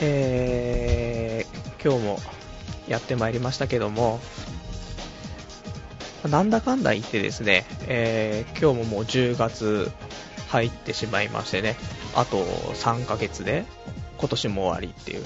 [0.00, 2.18] えー、今日も
[2.88, 4.20] やってまいりましたけども、
[6.28, 9.90] なんだかんだ言ってですね、えー、今日ももう10月
[10.48, 11.76] 入ってしまいましてね、
[12.14, 13.64] あと3ヶ月で
[14.18, 15.24] 今年も終わりっていう。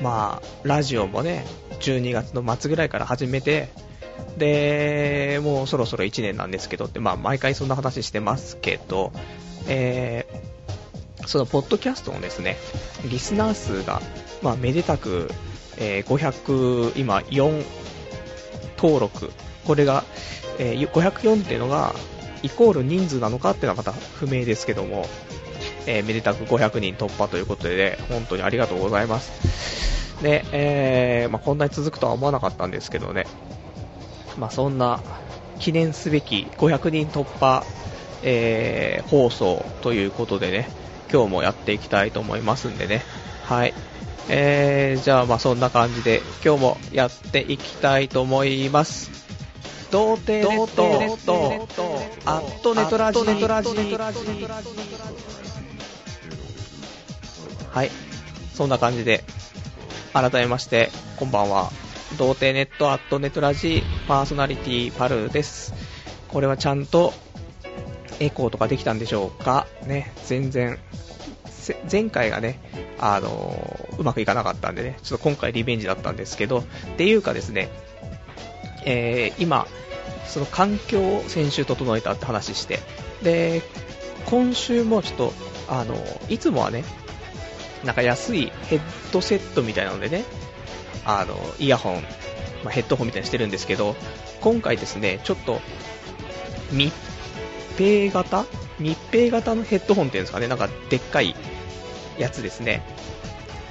[0.00, 1.44] まあ、ラジオもね、
[1.80, 3.68] 12月の末ぐらいから始めて、
[4.36, 9.12] で、もうそろそろ1年なんですけどって、まあ毎回そんな話してますけど、
[9.68, 10.41] えー、
[11.26, 12.56] そのポッドキャストのですね、
[13.04, 14.00] リスナー数が、
[14.42, 15.30] まあめでたく、
[15.78, 17.64] えー、500、今4
[18.76, 19.30] 登録、
[19.64, 20.04] これが、
[20.58, 21.94] えー、504っていうのが、
[22.42, 25.06] イコール人数なのかっていうのはまた不明ですけども、
[25.86, 30.22] えー、めでたく500人突破ということで、本当にありがとうございます。
[30.22, 33.26] で、えー、まあ、こんなに続くとは思わなかったんですけどね、
[34.38, 35.00] まあ、そんな
[35.58, 37.64] 記念すべき500人突破、
[38.22, 40.68] えー、放送ということでね、
[41.12, 43.02] 今日もやっていきたいと思いますんでね、
[43.44, 43.74] はい。
[44.28, 49.10] えー、じゃあまあそんな感じで今日もやっていきたいと思います。
[49.90, 50.84] 童貞ネット、
[52.24, 53.18] アットネトラジ
[57.70, 57.90] はい。
[58.54, 59.24] そんな感じで、
[60.14, 61.70] 改めまして、こんばんは。
[62.16, 65.74] 童貞ネットアットネトラジパーソナリティパルです。
[66.28, 67.12] これはちゃんと
[68.24, 69.66] エコーとかできたんでしょうか？
[69.86, 70.78] ね、全然、
[71.90, 72.58] 前回がね、
[72.98, 76.64] あのー、うまくいかなかったんでね、ちょっと今回リベンジだったんですけど、っ
[76.96, 77.68] ていうかですね、
[78.84, 79.66] えー、今、
[80.26, 82.78] その環境を先週整えたって話して、
[83.22, 83.62] で、
[84.26, 85.32] 今週もちょっと、
[85.68, 85.96] あの、
[86.28, 86.84] いつもはね、
[87.84, 88.80] なんか安いヘッ
[89.12, 90.24] ドセットみたいなのでね、
[91.04, 91.94] あの、イヤホン、
[92.64, 93.96] まあ、ヘッドホンみたいにしてるんですけど、
[94.40, 95.60] 今回ですね、ちょっと、
[96.70, 96.92] 密
[97.76, 98.46] 閉型？
[98.78, 101.34] 密閉型のヘッドホンっていうんですかね、なんかでっかい
[102.18, 102.82] やつですね。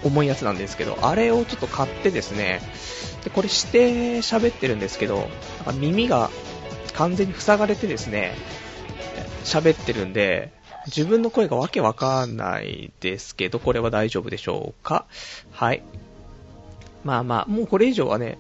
[0.04, 2.62] 重いやつなんですけど、あれをちょっと買ってですね、
[3.24, 6.30] でこれして喋ってるんですけど、なんか耳が
[6.94, 8.36] 完全に塞がれてですね、
[9.44, 10.52] 喋ってるんで、
[10.88, 15.06] 自分の声がわけわかんないですけど、これは大丈夫でしょうか？
[15.52, 15.84] はい。
[17.04, 18.40] まあまあ、もうこれ以上はね、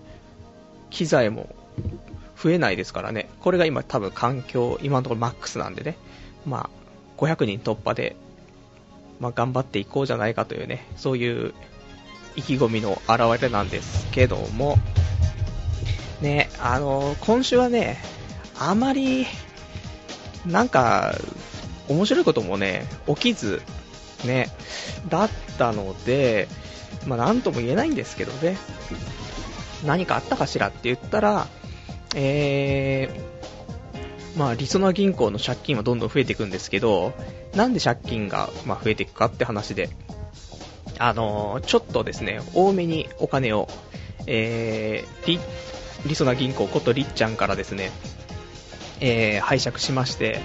[0.89, 1.55] 機材も
[2.41, 3.29] 増えないですからね。
[3.41, 5.97] これが今多分環境、今のところマックスなんでね。
[6.45, 8.15] まあ、500人突破で、
[9.19, 11.53] まあ頑張っていこうじゃないかというね、そういう
[12.35, 14.77] 意気込みの表れなんですけども、
[16.21, 17.97] ね、あの、今週はね、
[18.57, 19.27] あまり、
[20.45, 21.13] なんか、
[21.87, 23.61] 面白いこともね、起きず、
[24.23, 24.49] ね、
[25.09, 26.47] だったので、
[27.05, 28.57] まあ、なんとも言えないんですけどね、
[29.85, 31.47] 何かあったかしらって言ったら、
[32.15, 37.13] えー、まあ、リソナ銀行の借金はどんどん増えていくんですけど、
[37.55, 39.89] なんで借金が、まあ、増えていくかって話で、
[40.99, 43.67] あのー、ちょっとですね、多めにお金を、
[44.27, 45.39] えー、リ、
[46.05, 47.91] リソナ銀行ことりっちゃんからですね、
[48.99, 50.39] えー、拝借しまして、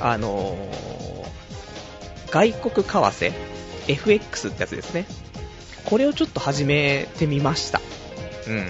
[0.00, 3.32] あのー、外国為替、
[3.88, 5.06] FX ってやつですね。
[5.84, 7.80] これをちょっと始めてみました。
[8.48, 8.66] うん。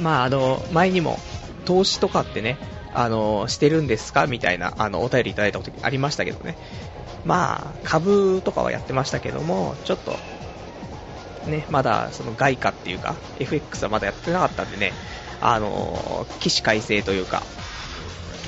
[0.00, 1.18] まあ、あの、前にも、
[1.64, 2.58] 投資とかってね、
[2.94, 4.26] あの、してるんですか？
[4.26, 6.56] みたいな、あの、お便りいただいたことありましたけどね。
[7.24, 10.16] まあ、株とかはやってましたけども、ちょっと、
[11.50, 14.92] ね、まだ、その外貨っていうか、FX はまだやってなかったんでね、
[15.40, 17.42] あの、起死回生というか、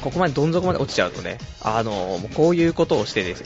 [0.01, 3.45] ここまでどん底まで落ちちゃうとね、あの、こういうことをしてです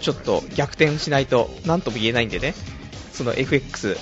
[0.00, 2.54] ちょっと逆転しないと、なんとも言えないんでね、
[3.12, 3.96] その FX、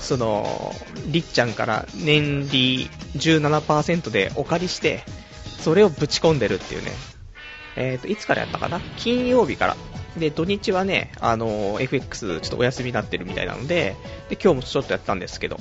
[0.00, 0.74] その、
[1.06, 5.02] りっちゃんから年利17%でお借りして、
[5.58, 6.92] それをぶち込んでるっていうね。
[7.76, 8.80] えっ、ー、と、いつからやったかな？
[8.96, 9.76] 金曜日から。
[10.16, 13.96] で、土日はね、あの、FX ちょっとお休みになってるみたいなので、
[14.28, 15.58] で、今日もちょっとやったんですけど、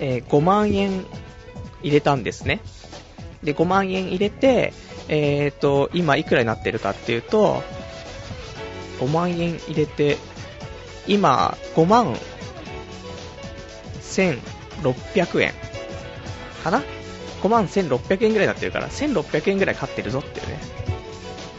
[0.00, 1.04] えー、5万円
[1.82, 2.60] 入れたんですね。
[3.42, 4.72] で、5万円入れて、
[5.08, 7.62] えっ、ー、と、今いくらになってるかっていうと、
[9.00, 10.16] 5万円入れて、
[11.06, 12.16] 今、5万
[14.14, 15.52] 1600円
[16.62, 16.82] かな
[17.42, 20.58] ?5 万1600円ぐらいになってるから、1600円ぐらい買ってるぞっていうね。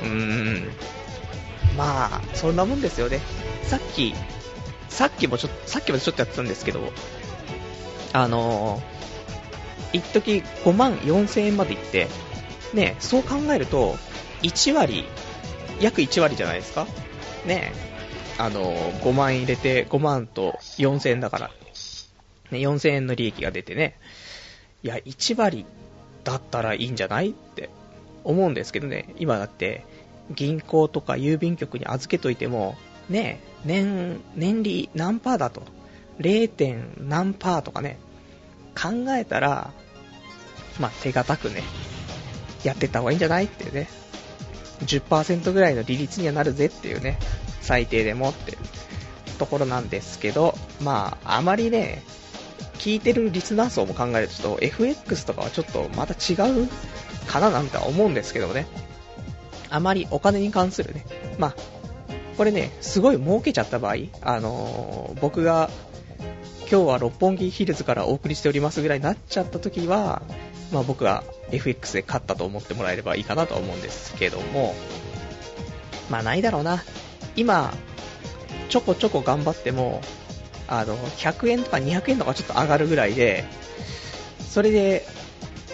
[0.01, 0.71] うーん。
[1.77, 3.19] まあ、そんなもんですよね。
[3.63, 4.13] さっき、
[4.89, 6.91] さっきもちょっと、さっきまでちょっとやってたんですけど、
[8.13, 12.07] あのー、一時5万4000円まで行って、
[12.73, 13.97] ね、そう考えると、
[14.41, 15.05] 1割、
[15.81, 16.87] 約1割じゃないですか？
[17.45, 17.73] ね、
[18.37, 21.51] あの、5万入れて、5万と4000円だから、
[22.51, 23.97] ね、4000円の利益が出てね、
[24.83, 25.65] いや、1割
[26.23, 27.69] だったらいいんじゃないって
[28.23, 29.85] 思うんですけどね、今だって、
[30.31, 32.75] 銀行とか郵便局に預けといても、
[33.09, 35.63] ね、年、年利何パーだと。
[36.19, 36.49] 0.
[36.99, 37.99] 何パーとかね、
[38.75, 39.71] 考えたら、
[40.79, 41.63] まあ、手堅くね、
[42.63, 43.89] やってった方がいいんじゃないっていうね、
[44.81, 47.17] 10%ぐらいの利率にはなるぜっていうね、
[47.61, 48.57] 最低でもって
[49.39, 52.03] ところなんですけど、まあ、あまりね、
[52.79, 56.67] 聞いてるリスナー層も考えると、FX とかはちょっとまた違う
[57.27, 58.67] かななんて思うんですけどね。
[59.69, 61.05] あまりお金に関するね、
[61.37, 61.55] まあ、
[62.37, 65.69] これね、すごい儲けちゃった場合、あのー、僕が
[66.69, 70.21] 今日は六本木ヒルズからお送りしておりますぐらいになっちゃった時は、
[70.71, 74.73] まあ僕は FX で勝ったと思ってもらえればいいかなと思うんですけども、
[76.09, 76.83] まあないだろうな。
[77.35, 77.73] 今、
[78.69, 80.01] ちょこちょこ頑張っても、
[80.67, 83.45] あの、100円とか200円とかちょっと上がるぐらいで、
[84.39, 85.05] それで、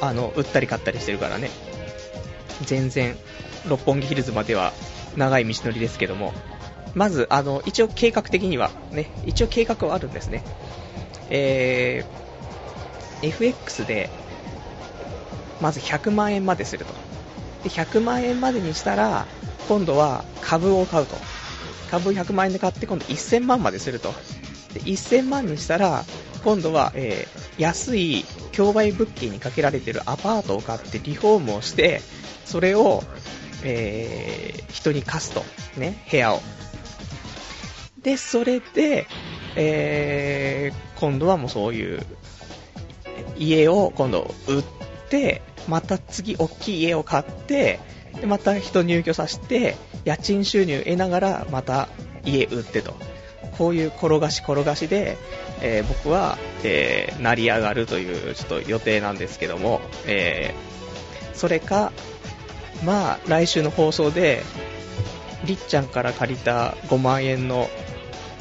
[0.02, 1.50] あの、売ったり買ったりしてるからね。
[2.64, 3.16] 全然、
[3.68, 4.74] 六本木ヒルズまでは
[5.16, 6.34] 長い道のりですけども、
[6.94, 10.44] まず、あの、一応計画的には、ね、一応計画はあるんですね。
[11.30, 14.10] えー、FX で、
[15.60, 16.94] まず100万円まですると。
[17.64, 19.28] で、100万円までにしたら、
[19.68, 21.18] 今度は株を買うと。
[21.90, 24.14] 株100万円で買って、今度1000万まですると。
[24.74, 26.06] で、1000万にしたら、
[26.44, 32.02] 今度は、えー、安い競売物件にかけられてるアパートを買ってリフォームをして、
[32.46, 33.04] それを、
[33.64, 35.44] えー、人に貸すと。
[35.80, 36.42] ね、部屋を。
[38.02, 39.08] で、それで、
[39.56, 42.02] えー、今度はもうそういう
[43.38, 44.64] 家を今度売っ
[45.10, 47.80] て、また次大きい家を買って、
[48.20, 49.76] でまた人入居させて、
[50.06, 51.90] 家賃収入得ながらまた
[52.26, 52.96] 家売ってと。
[53.57, 55.18] こういう転がし転がしで、
[55.62, 61.92] えー、僕は、えー、成り上がるというちょっと予定なんですけども、えー、それか、
[62.83, 64.44] まあ、来週の放送で、
[65.45, 67.69] りっちゃんから借りた5万円の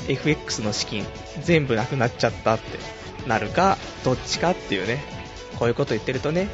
[0.09, 1.07] FX の資金
[1.43, 2.79] 全部なくなっちゃったって
[3.27, 5.03] なるか、どっちかっていうね、
[5.59, 6.49] こういうこと言ってるとね、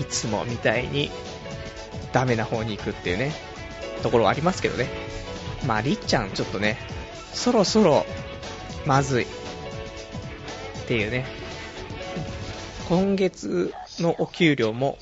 [0.00, 1.10] いつもみたいに
[2.12, 3.32] ダメな方に行くっていうね、
[4.02, 4.88] ところはありますけどね。
[5.66, 6.78] まあ、りっちゃんちょっとね、
[7.32, 8.06] そろそろ、
[8.86, 9.24] まずい。
[9.24, 9.26] っ
[10.86, 11.26] ていうね。
[12.88, 14.98] 今月のお給料も、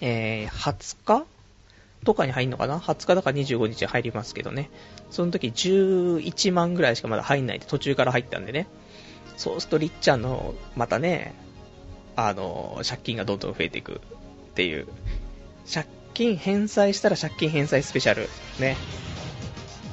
[0.00, 1.26] えー、20日
[2.04, 4.70] とかに入んのかな ?20 日だから25日入りますけどね。
[5.10, 8.66] その時11万ぐらいしかまだ入んないで途中から入ったんでね。
[9.36, 11.34] そうするとりっちゃんの、またね、
[12.16, 14.86] あの、借金がどんどん増えていくっていう。
[15.72, 18.28] 借金返済したら借金返済スペシャル。
[18.58, 18.76] ね。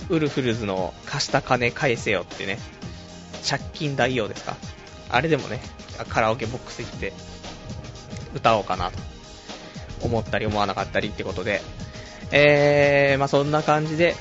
[0.10, 2.58] ウルフルズの貸した金返せよってね。
[3.48, 4.58] 借金代用ですか？
[5.10, 5.62] あれでもね、
[6.10, 7.14] カラオケボックス行って
[8.36, 8.98] 歌おうかなと
[10.02, 11.62] 思ったり思わなかったりってことで、
[12.32, 14.16] えー、まあそんな感じで、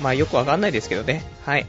[0.00, 1.24] まあよくわかんないですけどね。
[1.44, 1.66] はい。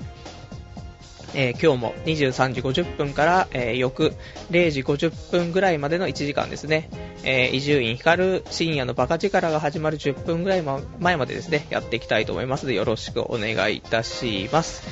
[1.34, 4.14] えー、今日も23時50分から、えー、翌
[4.52, 6.90] 0時50分ぐらいまでの1時間ですね、
[7.24, 10.64] え伊集院光深夜のバカ力が始まる10分ぐらい
[11.00, 12.64] 前までですね、やっていきたいと思います。
[12.64, 14.84] ので、よろしくお願いいたします。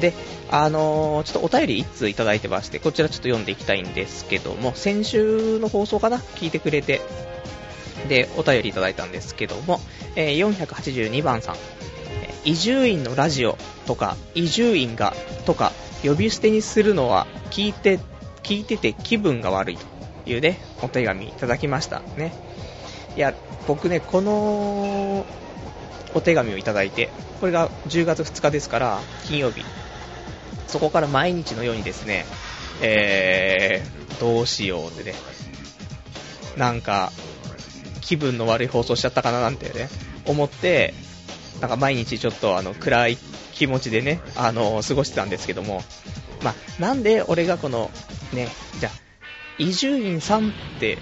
[0.00, 0.12] で、
[0.50, 6.18] あのー、ちょっとお便り1通いただいてまして、こちらちょっと読んでいきたいんですけども、先週の放送かな？
[6.18, 7.00] 聞いてくれて、
[8.08, 9.80] で、お便りいただいたんですけども、
[10.16, 11.56] えー、482番さん、
[12.44, 15.14] 伊集院のラジオとか、伊集院が
[15.44, 17.98] とか、呼び捨てにするのは聞いて、
[18.42, 22.32] 聞いてて気分が悪いというね、お手紙いただきましたね。
[23.16, 23.34] いや、
[23.66, 25.26] 僕ね、この
[26.14, 29.64] お手紙をいただいて、これが10月2日ですから、金曜日。
[30.66, 32.24] そこから毎日のようにですね、
[32.80, 35.14] えー、どうしようってね、
[36.56, 37.12] なんか、
[38.00, 39.88] 気分の悪い放送しちゃったかななんてね、
[40.26, 40.94] 思って、
[41.60, 43.18] なんか毎日ちょっとあの暗い
[43.52, 45.82] 気持ちでね、あの過ごしてたんですけども、
[46.42, 47.90] まあ、なんで俺がこの、
[48.32, 48.48] ね、
[48.78, 48.90] じゃ、
[49.58, 50.98] 伊集院さんって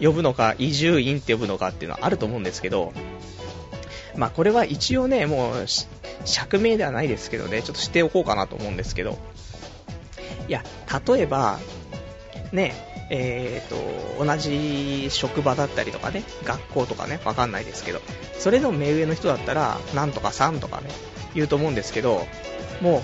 [0.00, 2.92] 呼ぶのか、伊集院って呼ぶのかっていうのはあると思うんですけど、
[4.16, 5.66] まあ、これは一応ね、もう、
[6.24, 9.18] 釈明ではないですけどね、ちょっとしておこうかなと思うんですけど、
[10.48, 10.62] いや、
[11.06, 11.58] 例えば、
[12.52, 18.00] ね、えーと、同じ職場だったりとかね、学校とかね、わかんないですけど、
[18.38, 20.88] それの目上の人だったら、なんとかさんとかね、
[21.34, 22.26] 言うと思うんですけど、
[22.80, 22.98] も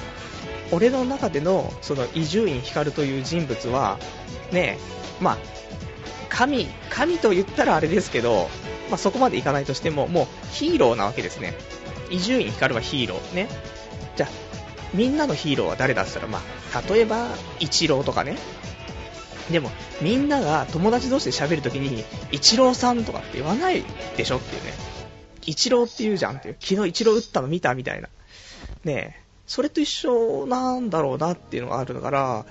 [0.72, 3.98] う、俺の中での、その伊集院光という人物は、
[4.50, 4.78] ね、
[5.20, 5.38] まあ、
[6.30, 8.48] 神、神と言ったらあれですけど、
[8.88, 11.52] まあ、そこまでいかないとしても、もうヒーローなわけですね。
[12.08, 13.34] 伊集院光はヒーロー。
[13.34, 13.46] ね。
[14.16, 14.28] じゃあ、
[14.94, 16.40] みんなのヒーローは誰だったら、ま
[16.72, 17.28] あ、例えば、
[17.60, 18.38] イチローとかね、
[19.50, 19.70] でも、
[20.02, 23.82] みんなが友達同士で喋るときに、イチローさんとかって言わない
[24.16, 24.36] でしょ？
[24.36, 24.72] っていうね。
[25.46, 26.56] イチローって言うじゃんっていう。
[26.60, 28.08] 昨日イチロー打ったの見たみたいな。
[28.84, 29.24] ねえ。
[29.46, 32.44] それと一緒なんだろうなっていうのがあるから、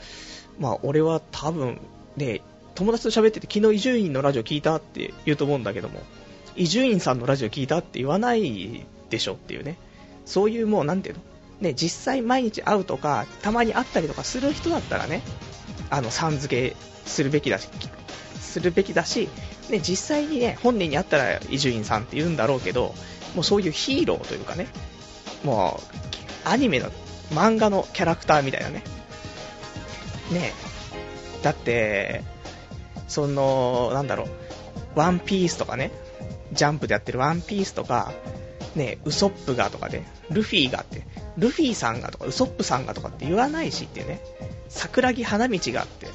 [0.59, 1.79] まあ俺は多分、
[2.15, 2.41] ね
[2.73, 6.01] 友達と喋ってて昨日伊集院のラジオ聞いたって言うと思うんだけども、
[6.55, 9.77] 伊集院さんのラジオ聞いたって言わないでしょっていうね。
[10.25, 11.21] そういうもうなんていうの？
[11.61, 15.21] ね、実際毎日会うとか、たまに会ったりとかする人だったらね、
[15.89, 16.75] あの、さん付け
[17.05, 17.69] するべきだし、
[18.39, 19.29] するべきだし、
[19.69, 22.95] ね、実際にね、本人に会ったら伊集院さんって言うんだろうけど、
[23.35, 24.67] もうそういうヒーローというかね、
[25.43, 25.79] も
[26.45, 26.91] う、アニメの、
[27.31, 28.83] 漫画のキャラクターみたいなね。
[30.31, 30.53] ね
[31.43, 32.23] だって、
[33.07, 34.27] その、なんだろう、
[34.95, 35.91] ワンピースとかね、
[36.53, 38.13] ジャンプでやってるワンピースとか、
[38.75, 41.05] ね、ウソップがとかで、ルフィがって、
[41.37, 44.21] ルフィさんがとか、ウソップさんがとかって言わないしっていうね、
[44.69, 46.07] 桜木花道があって、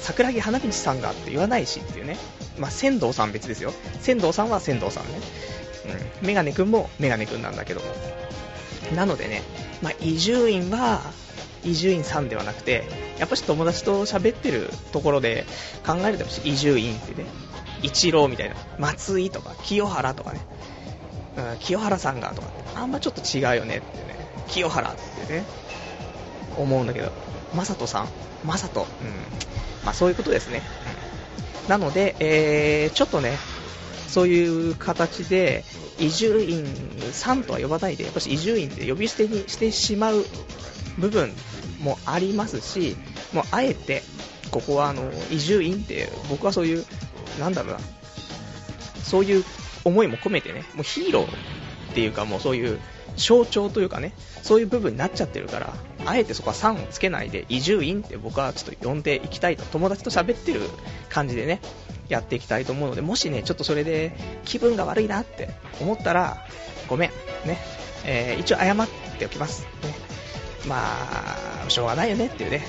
[0.00, 2.16] 桜木花道さんがあって言わないしっていうね、
[2.58, 3.72] まあ、仙道さん別ですよ。
[4.00, 5.20] 仙道さんは仙道さんね。
[6.20, 6.26] うん。
[6.26, 7.86] メガネくんもメガネくんなんだけども。
[8.94, 9.42] なのでね、
[9.82, 11.00] まあ、伊集院は、
[11.64, 12.84] 伊集院さんではなくて、
[13.18, 15.44] やっぱし友達と喋ってるところで
[15.84, 17.28] 考えると伊集院ってね、
[17.82, 20.40] 一郎みたいな、松井とか清原とかね、
[21.36, 24.16] うん、清原さんがとかって、あんまちょっと違うよねってね、
[24.48, 24.94] 清原っ
[25.26, 25.44] てね、
[26.56, 27.12] 思うんだけど、
[27.54, 28.08] まさとさん？
[28.44, 28.86] まさと、うん、
[29.84, 30.62] まあそういうことですね。
[31.64, 33.38] うん、なので、えー、ちょっとね、
[34.08, 35.64] そういう形で、
[35.98, 36.66] 伊集院
[37.12, 40.24] さんとは呼ばないで、やっぱし伊集院って呼び捨てにしてしまう
[40.98, 41.32] 部分
[41.80, 42.96] もありますし、
[43.32, 44.02] もうあえて、
[44.50, 46.84] ここはあの、伊集院って僕はそういう、
[47.40, 47.80] なんだろうな、
[49.02, 49.44] そういう
[49.84, 52.78] 思いも込めてね、もうヒーローっていうかもうそういう
[53.16, 60.60] 象徴というかね、そういう部分になっちゃってるから、あえてそこは3をつけないで、伊集院って僕はちょっと呼んでいきたいと、友達と喋ってる
[61.08, 61.60] 感じでね、
[62.08, 66.46] やっていきたいと思うので、もしね、ちょっとそれで気分が悪いなって思ったら、
[66.88, 67.10] ごめん、
[67.46, 67.58] ね、
[68.04, 69.62] えー、一応謝っておきます。
[69.62, 69.68] ね、
[70.66, 70.76] ま
[71.66, 72.64] あ、しょうがないよねっていうね、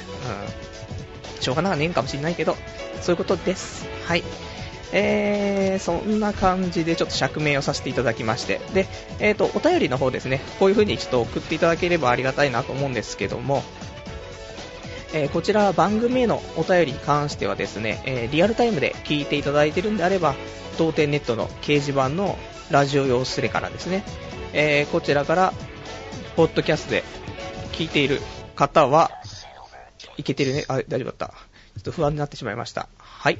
[1.35, 2.55] うん、しょうがないねんかもしんないけど、
[3.01, 3.85] そういうことです。
[4.05, 4.23] はい。
[4.93, 8.87] えー、そんな感じでちょっと釈明をさせていただきまして、で、
[9.19, 13.63] えっ、ー、と、お便りの方ですね、こういう風にちょっと送っていただければありがたいなと思うんですけども、
[15.13, 20.35] えー、こちら番組へのお便りに関してはですね、えー、リアルタイムで聞いていただいてるんであれば、
[20.77, 22.37] 当店ネットの掲示板の
[22.69, 24.03] ラジオ用スレからですね、
[24.53, 25.53] えー、こちらから、
[26.35, 27.03] ポッドキャストで
[27.71, 28.21] 聞いている
[28.55, 29.11] 方は、
[30.17, 31.27] いけてるね、あ、大丈夫だった。
[31.27, 31.33] ちょ
[31.79, 32.89] っと不安になってしまいました。
[32.97, 33.39] はい。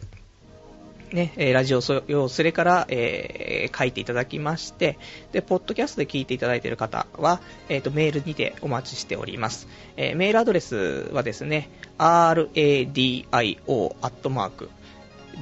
[1.11, 4.97] ね、えラジオ用それから、えー、書いていただきまして、
[5.31, 9.67] で、ポッドキャストで聞いていただいている方は、えっ、ー、と、メールにてお待ちしております。
[9.95, 13.37] えー、メールアドレスはですね、radio ア
[14.07, 14.69] ットマーク、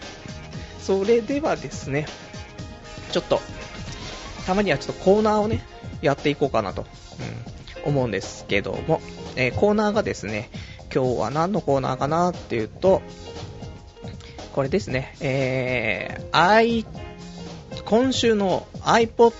[0.79, 2.05] それではですね、
[3.11, 3.41] ちょっと、
[4.45, 5.65] たまにはちょっとコーナーをね、
[6.01, 6.85] やっていこうかなと、
[7.83, 9.01] うん、思うんですけども、
[9.35, 10.49] えー、コーナーがですね、
[10.93, 13.01] 今日は何のコーナーかなっていうと、
[14.53, 16.85] これですね、えー、I、
[17.85, 19.33] 今週の iPod、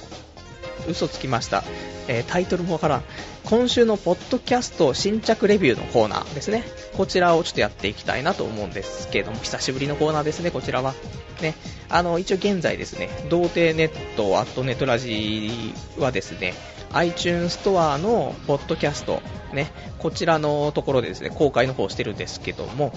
[0.88, 1.64] 嘘つきました。
[2.08, 3.04] えー、タイトルもわからん。
[3.46, 6.64] 今週のポッドキャスト新着レビューのコーナーですね。
[6.96, 10.94] こちらをちょっとやっていきたいなと思うんですけども、久しぶりのコーナーですね、こちらは。
[11.42, 11.56] ね、
[11.89, 16.53] あの、一応現在ですね、童貞ネット、アットネットラジはですね、
[16.93, 19.22] iTunes ストアのポッドキャスト、
[19.53, 22.93] ね、こちらのところでですね、公開の方してるんですけども、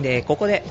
[0.00, 0.62] で、ここで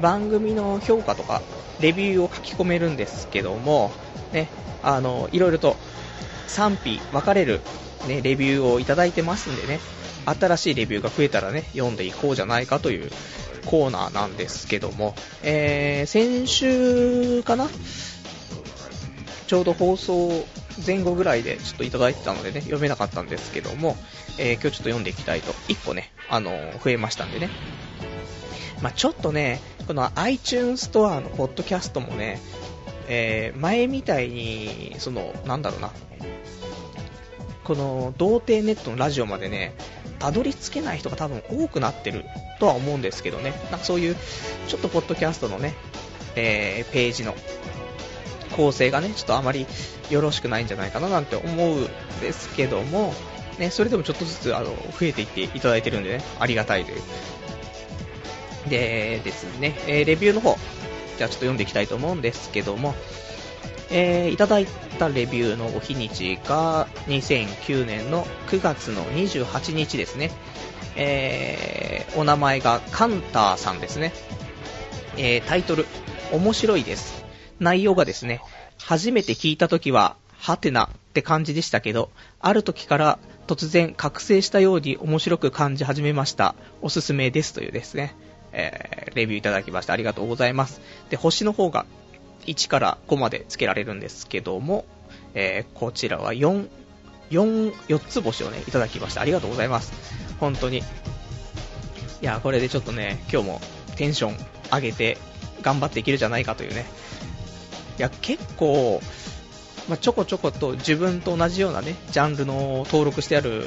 [0.00, 1.42] 番組の評価とか、
[1.80, 3.90] レビューを書き込めるんですけども、
[4.32, 4.48] ね、
[4.82, 5.76] あの、いろいろと
[6.46, 7.60] 賛否分かれる
[8.06, 9.80] ね、レビューをいただいてますんでね、
[10.24, 13.10] 新しいレビューが増えたらね、読んでいこうじゃないかという
[13.66, 17.68] コーナーなんですけども、えー、先週かな？
[19.46, 20.46] ちょうど放送
[20.84, 23.96] 前後ぐらいでちょっといただいてたのでね、読めなかったんですけども、
[24.38, 27.50] えー、今日ちょっと読んでいきたいと、1個ね、あのー、増えましたんでね。
[28.82, 32.40] まあ、ちょっとね、この iTunes ストアのポッドキャストもね、
[33.08, 35.92] えー、前みたいに、その、なんだろうな、
[37.64, 39.74] この童貞ネットのラジオまでね、
[40.18, 42.24] たどり着けない人が多分多くなってる
[42.58, 44.16] とは思うんですけどね、なんかそういう、
[44.68, 45.74] ちょっとポッドキャストのね、
[46.34, 47.34] えー、ページの
[48.56, 49.66] 構成がね、ちょっとあまり
[50.10, 51.86] よろしくないんじゃないかななんて思うん
[52.20, 53.14] ですけども、
[53.58, 57.02] ね、それでもちょっとずつあの増えていっていただいてるんでね、ありがたいという。
[58.68, 60.56] でですね、えー、レビューの方、
[61.18, 62.94] じゃあちょっと読んでいきたいと思うんですけども、
[63.90, 64.66] えー、いただい
[64.98, 70.30] たレビューのお日にちが2009年の9月の28日ですね。
[70.96, 74.12] えー、お名前がカンターさんですね。
[75.16, 75.86] えー、タイトル、
[76.32, 77.24] 面白いです。
[77.60, 78.40] 内容がですね、
[78.82, 86.54] 初めて聞いた時は、はてなって感じでしたけど、ある時から突然覚醒したように面白く感じ始めました。
[86.82, 88.14] おすすめですというですね、
[88.52, 90.80] えー、レビューいただきましてありがとうございます。
[91.10, 91.86] で、星の方が
[92.46, 94.84] 1から5まで付けられるんですけども、
[95.34, 96.68] えー、こちらは4、
[97.30, 99.20] 4、4つ星をね、いただきました。
[99.20, 99.92] ありがとうございます。
[100.40, 100.78] 本当に。
[100.78, 100.82] い
[102.22, 103.60] や、これでちょっとね、今日も
[103.96, 104.36] テンション
[104.72, 105.18] 上げて
[105.62, 106.86] 頑張っていけるじゃないかというね。
[107.98, 109.00] いや、結構、
[109.88, 113.64] まあ、ちょこちょこと自分と同じようなね、ジャンルの登録してある、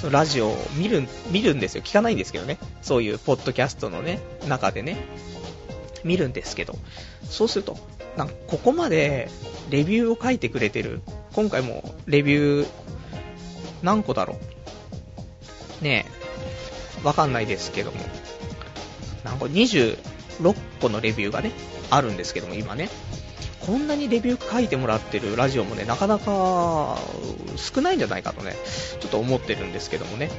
[0.00, 1.82] そのラジオを見る、見るんですよ。
[1.82, 2.58] 聞かないんですけどね。
[2.82, 5.04] そういうポッドキャストのね、中でね、
[6.06, 6.76] 見るんですけど、
[7.28, 7.76] そうすると、
[8.16, 9.28] なんかここまで
[9.70, 11.02] レビューを書いてくれてる、
[11.34, 12.66] 今回もレビュー、
[13.82, 14.38] 何個だろ
[15.80, 15.84] う。
[15.84, 16.06] ね
[17.02, 17.98] え、わかんないですけども、
[19.24, 19.98] なんか26
[20.80, 21.50] 個のレビューがね、
[21.90, 22.88] あるんですけども、今ね。
[23.66, 26.98] こんなにレビュー書いてもらってるラジオもね、なかなか
[27.56, 28.54] 少ないんじゃないかとね、
[29.00, 30.30] ちょっと思ってるんですけどもね。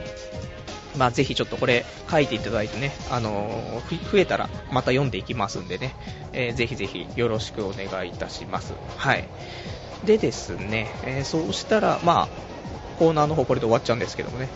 [0.97, 5.95] まあ、ぜひちょっとこれ書いていただいてね、あのー、増えたらまた読んでいきますんでね、
[6.33, 8.73] えー、ぜひぜひよろしくお願いいたします。
[8.97, 9.27] はい。
[10.05, 12.27] でですね、えー、そうしたら、まあ、
[12.99, 14.49] コーナーの方これで終わっちゃうんですけどもね。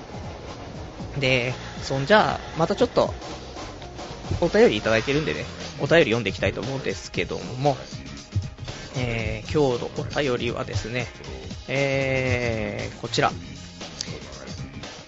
[1.19, 3.13] で、そんじゃあ、またちょっと、
[4.39, 5.45] お便りいただいてるんでね、
[5.79, 7.75] お便り読んでいきたいと思うんですけども、
[8.97, 11.07] えー、今日のお便りはですね、
[11.67, 13.31] えー、こちら。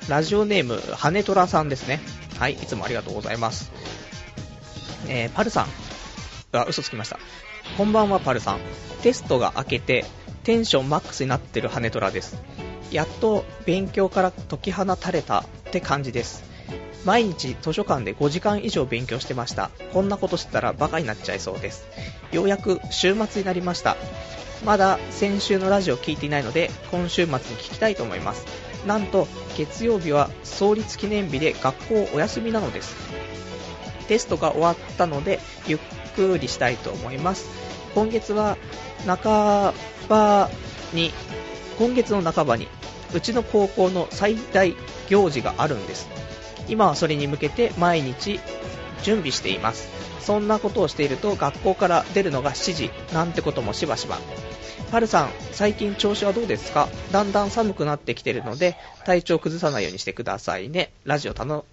[0.09, 2.01] ラジオネーム、羽ネトラさんですね。
[2.37, 3.71] はい、いつもありがとうございます。
[5.07, 5.67] えー、パルさん。
[6.51, 7.19] あ、嘘つきました。
[7.77, 8.59] こんばんは、パルさん。
[9.01, 10.05] テストが明けて、
[10.43, 12.37] テンションマックスになってる羽ネトラです。
[12.91, 16.43] やっと勉強から解き放たれたって感じです。
[17.05, 19.71] 毎日図書館で5時間以上勉強してました。
[19.93, 21.85] こんなことしてたらバカになっちゃいそうです。
[22.31, 23.95] ようやく週末になりました。
[24.65, 28.62] まだ先週のラジオ聞いていないので、今週末に聞きたいと思います。
[28.85, 32.95] なんと、月曜日は創立記念日で学校お休みなのです。
[34.07, 35.79] テストが終わったので、ゆっ
[36.15, 37.49] くりしたいと思います。
[37.95, 38.57] 今月は
[39.05, 39.73] 半
[40.09, 40.49] ば
[40.93, 41.11] に、
[41.77, 42.67] 今月の半ばに、
[43.13, 44.75] うちの高校の最大
[45.09, 46.07] 行事があるんです。
[46.67, 48.39] 今はそれに向けて毎日
[49.03, 49.87] 準備しています。
[50.23, 54.17] そんなことをしていると学校から出るのが7時なんてこともしばしば。
[54.91, 56.87] パルさん、最近調子はどうですか？
[57.11, 60.91] だんだん寒くなってきてるので、体調崩さないようにしてくださいね。
[61.03, 61.65] ラジオたの、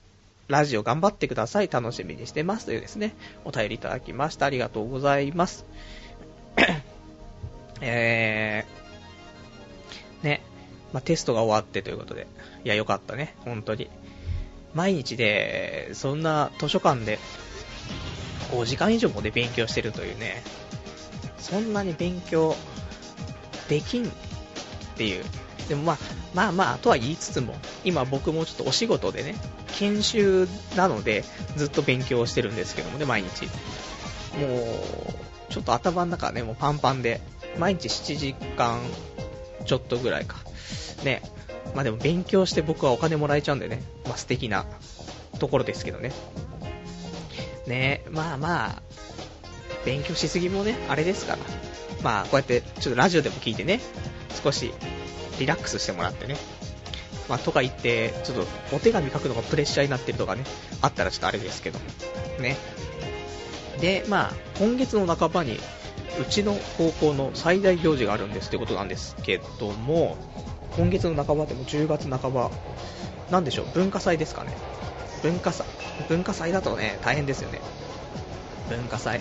[0.49, 1.69] ラジオ頑張ってください。
[1.71, 2.67] 楽しみにしてます。
[2.67, 4.47] というですね、お便りいただきました。
[4.47, 5.67] ありがとうございます。
[7.83, 10.43] えー、ね、
[10.93, 12.27] まあ、テストが終わってということで、
[12.65, 13.89] いや、よかったね、本当に。
[14.75, 17.19] 毎日で、そんな図書館で
[18.51, 20.43] 5時間以上もで勉強してるというね、
[21.39, 22.55] そんなに勉強
[23.69, 24.09] できんっ
[24.97, 25.25] ていう。
[25.69, 25.99] でもまあ、
[26.35, 29.37] まあまあ、とは言いつつも、今僕もちょっとお仕事でね、
[29.79, 31.25] 研修なので、
[31.57, 33.47] ずっと勉強してるんですけどもね、毎日。
[33.47, 33.51] も
[35.49, 37.21] う、ちょっと頭の中ね、もうパンパンで、
[37.59, 38.81] 毎日7時間
[39.65, 40.37] ちょっとぐらいか。
[41.05, 41.23] ね、
[41.75, 44.67] まあでも勉強して僕はお金もらえちゃうんでね、まあ素敵な
[45.39, 46.13] ところですけどね。
[47.67, 48.83] ねまあまあ、
[49.85, 51.39] 勉強しすぎもね、あれですから。
[52.03, 53.81] まあこうやってちょっとラジオでも聞いてね、
[54.43, 54.73] 少し
[55.39, 56.37] リラックスしてもらってね。
[57.29, 60.45] まあとか言って、ちょっとお手紙書くのがプレッシャーになってるとかね、
[60.83, 61.79] あったらちょっとあれですけど。
[62.41, 62.57] ね。
[63.81, 65.59] で、まあ今月の半ばに、
[66.21, 70.17] うちの高校の最大行事があるんですってことなんですけども、
[70.77, 72.51] 今月の半ばでも10月半ば、
[73.31, 74.57] なんでしょう、文化祭ですかね。
[75.23, 75.67] 文化祭、
[76.09, 77.61] 文化祭だとね、大変ですよね。
[78.69, 79.21] 文化祭。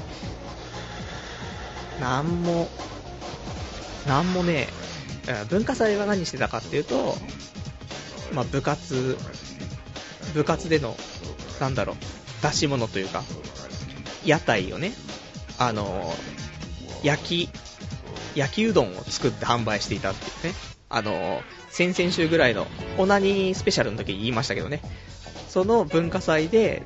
[1.99, 2.69] なんも、
[4.07, 4.67] なんもね、
[5.49, 7.15] 文化祭は何してたかっていうと、
[8.33, 9.17] まあ、部活、
[10.33, 10.95] 部活での、
[11.59, 11.95] なんだろう、
[12.41, 13.23] 出し物というか、
[14.25, 14.93] 屋台をね、
[15.57, 16.13] あの、
[17.03, 17.49] 焼き、
[18.35, 20.59] 焼きうどんを作って販売していたっていうね。
[20.89, 22.65] あの、先々週ぐらいの
[22.97, 24.81] オナニースペシャルの時に言いましたけどね、
[25.49, 26.83] その文化祭で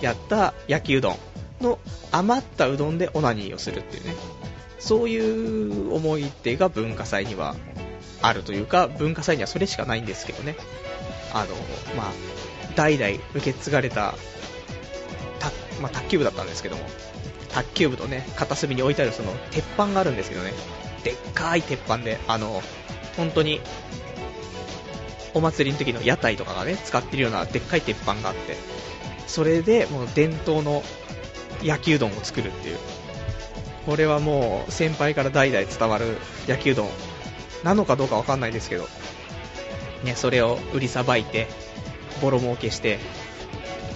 [0.00, 1.18] やった焼きうどん
[1.60, 1.78] の
[2.10, 4.14] 余ったうどんでオナニーをするっていうね、
[4.78, 7.54] そういう思い出が文化祭には
[8.22, 10.56] あるというか、文化祭にはそれしかないんですけどね、
[11.32, 11.54] あの、
[11.96, 12.12] まあ、
[12.74, 14.14] 代々受け継がれた、
[15.80, 16.82] まあ、卓球部だったんですけども、
[17.50, 20.52] 卓球部とね、片隅に置いてあるその鉄板があるんですけどね、
[21.04, 22.62] でっかい鉄板で、あの、
[23.16, 23.60] 本当に、
[25.36, 28.56] お祭りの時の屋台とかがね、使ってるようなでっかい鉄板があって、
[29.26, 30.82] それでもう伝統の
[31.62, 32.78] 焼きうどんを作るっていう。
[33.84, 36.88] これはもう先輩から代々伝わる焼きうどん
[37.62, 38.88] なのかどうかわかんないですけど、
[40.04, 41.48] ね、それを売りさばいて、
[42.22, 42.98] ボロ儲けして、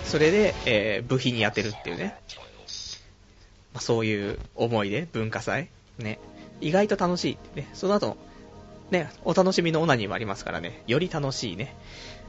[0.05, 2.16] それで、えー、部品に当てるっていうね。
[3.72, 5.70] まあ、そういう思いで、文化祭。
[5.98, 6.18] ね。
[6.61, 7.66] 意外と楽しいね。
[7.72, 8.18] その後、
[8.90, 10.83] ね、お楽しみのオナニーもありますからね。
[10.87, 11.74] より楽しいね。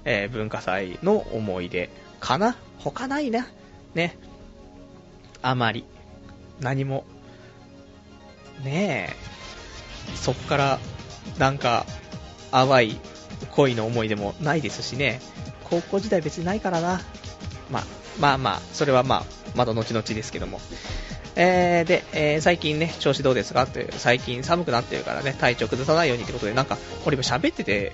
[0.06, 3.48] えー、文化祭の思い出かな他ないな。
[3.94, 4.18] ね。
[5.42, 5.86] あまり。
[6.60, 7.04] 何も。
[8.64, 10.16] ねえ。
[10.16, 10.80] そっから、
[11.38, 11.86] なんか、
[12.52, 13.00] 淡い
[13.52, 15.20] 恋の思い出もないですしね。
[15.70, 17.02] 高校時代別にないからな。
[17.72, 17.84] ま、
[18.20, 20.60] まあまあ、それはまあ、まだ後々ですけども。
[21.36, 27.94] えー、で、えー、最近ね、調子どうですかって、最近寒くなってるからね、体調崩さないようにってことで、なんか、これ今喋ってて、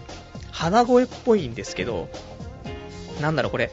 [0.51, 2.09] 鼻声っぽいんですけど、
[3.21, 3.71] なんだろう、これ、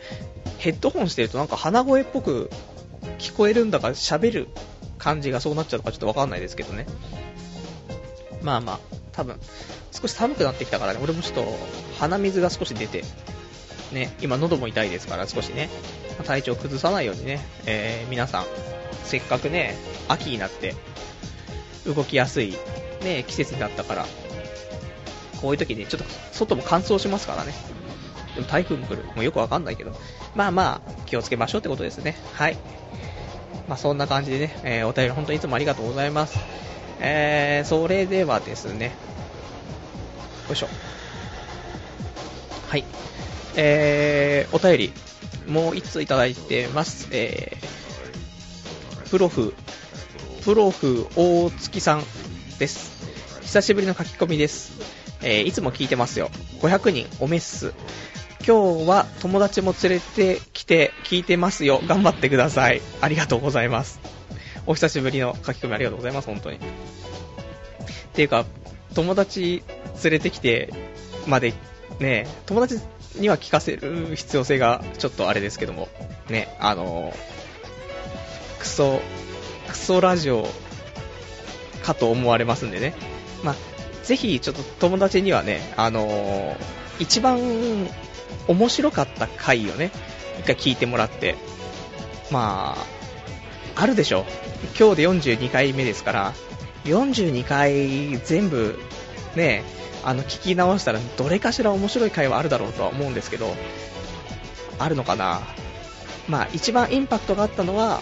[0.59, 2.51] ヘッドホンしてるとなんか鼻声っぽく
[3.19, 4.49] 聞こえるんだか喋る
[4.99, 6.87] 感じがそうなっちゃうのかちょっとわかんないですけどね。
[8.43, 8.81] まあまあ、
[9.13, 9.39] 多分、
[9.93, 11.45] 少し寒くなってきたからね、俺もちょっと
[11.99, 13.05] 鼻水が少し出て、
[13.93, 15.69] ね、今喉も痛いですから少しね、
[16.23, 18.45] 体調崩さないようにね、えー、皆さん、
[19.05, 19.77] せっかくね、
[20.09, 20.75] 秋になって、
[21.87, 22.55] 動きやすい、
[23.03, 24.07] ね、季節になったから、
[25.41, 27.53] こういう時にちょっと外も乾燥しますからね。
[28.35, 29.05] でも台風も来る。
[29.15, 29.93] もうよくわかんないけど。
[30.35, 32.17] まあまあ、気をつけましょうってことですね。
[32.33, 32.57] はい。
[33.69, 36.39] まあそんな感じでね、えー、お便り本当にいつもありがとうございます。
[37.01, 38.93] えー、それではですね、
[40.49, 40.69] よいしょ。
[42.69, 42.85] はい。
[43.57, 44.93] えー、お便り、
[45.47, 47.09] もう1ついただいてます。
[47.13, 49.55] えー、プロフ、
[50.45, 52.03] プロフ大月さん
[52.59, 52.95] です。
[53.43, 54.73] 久しぶりの書き込みです。
[55.23, 56.31] えー、いつも聞いてますよ。
[56.61, 57.73] 500人おめっす。
[58.47, 61.81] 今日は友達も連れてきて聞いてますよ。
[61.87, 62.83] 頑張ってください。
[63.01, 64.01] ありがとうございます。
[64.67, 66.57] お久しぶりの書き込みありがとうございます、本当に。
[66.57, 66.61] っ
[68.13, 68.45] ていうか、
[68.95, 69.63] 友達
[70.03, 70.73] 連れてきて
[71.27, 71.55] まで、
[72.01, 72.79] ね、友達
[73.17, 75.89] には聞かせる必要性がちょっとあれですけども、
[76.29, 77.13] ね、あの
[78.59, 79.01] クソ、
[79.69, 80.47] クソラジオ
[81.83, 82.95] かと思われますんでね。
[83.43, 83.55] まあ、
[84.03, 86.57] ぜひちょっと友達にはね、あの
[86.99, 87.39] 一番
[88.49, 89.91] 面白かった回をね、
[90.41, 91.37] 一回聞いてもらって、
[92.31, 92.77] ま
[93.77, 94.25] あ、あるでしょ。
[94.79, 96.33] 今日で42回目ですから、
[96.85, 98.79] 42回全部
[99.37, 99.63] ね、
[100.05, 103.55] あの、聞き直したらどれかしら面白い回はあるだろうとは思うんですけど、
[104.79, 105.41] あるのかな？
[106.29, 108.01] まあ、一番インパクトがあったのは、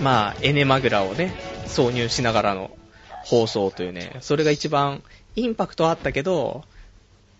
[0.00, 1.34] まあ、エネマグラをね、
[1.66, 2.70] 挿入しながらの
[3.24, 5.02] 放送というね、それが一番
[5.36, 6.64] インパクトあったけど、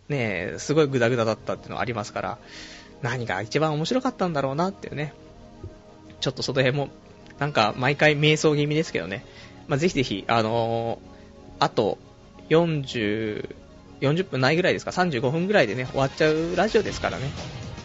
[0.08, 2.38] ね、すごいグダグダだったっていうのはありますから、
[3.02, 5.12] 何が一番面白かったんだろうなっていうね、
[6.20, 6.88] ちょっとその辺も、
[7.38, 9.24] なんか毎回瞑想気味ですけどね、
[9.66, 11.98] まあ、ぜひぜひ、あのー、あと、
[12.50, 13.54] 40、
[14.00, 17.30] 40分ないぐらいですか、35分ぐらいでね、終わっちゃうラジオですからね、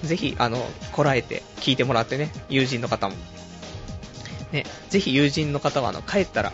[0.04, 3.16] ぜひ、あの、こらえて聞いてもらってね、友人の方も。
[4.52, 6.54] ね、ぜひ友人の方は、あの、帰ったら、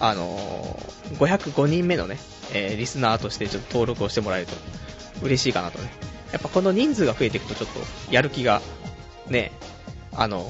[0.00, 2.18] あのー、505人目のね、
[2.52, 4.54] えー、リスナーとしてちょっと登録をしてもらえると
[5.22, 5.90] 嬉しいかなとね。
[6.32, 7.80] やっぱこの人数が増えていくとちょっと
[8.12, 8.60] やる気が、
[9.28, 9.52] ね、
[10.16, 10.44] あの、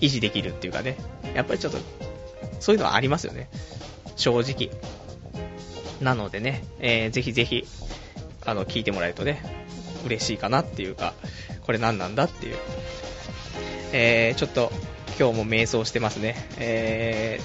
[0.00, 0.96] 維持できるっていうかね、
[1.34, 1.78] やっぱりちょっと、
[2.58, 3.48] そういうのはありますよね。
[4.16, 4.70] 正直。
[6.00, 7.66] なのでね、えー、ぜひぜひ、
[8.46, 9.42] あの、聞いてもらえるとね、
[10.04, 11.12] 嬉しいかなっていうか、
[11.66, 12.56] これ何なんだっていう。
[13.92, 14.72] えー、ちょっと、
[15.18, 16.48] 今日も瞑想してますね。
[16.58, 17.40] え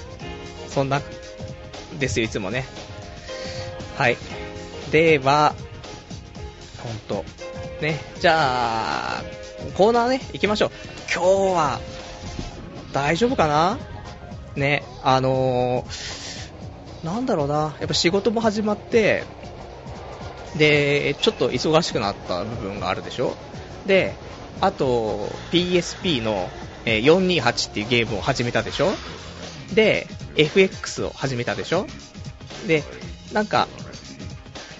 [0.66, 1.02] ー、そんな、
[1.98, 2.64] ですよ、いつもね。
[3.96, 4.16] はい。
[4.90, 5.54] では、
[6.82, 7.24] ほんと。
[7.82, 9.22] ね、じゃあ、
[9.74, 10.70] コーナーね、行きましょう。
[11.14, 11.80] 今日は、
[12.92, 13.78] 大丈夫かな？
[14.54, 16.35] ね、あのー、
[17.06, 19.22] なんだろうな、やっぱ仕事も始まって、
[20.58, 23.36] で、ちょっと忙しくなった部分があるでしょ？
[23.86, 24.12] で、
[24.60, 26.50] あと、PSP の、
[26.84, 28.90] え428っていうゲームを始めたでしょ？
[29.72, 31.86] で、FX を始めたでしょ？
[32.66, 32.82] で、
[33.32, 33.68] なんか、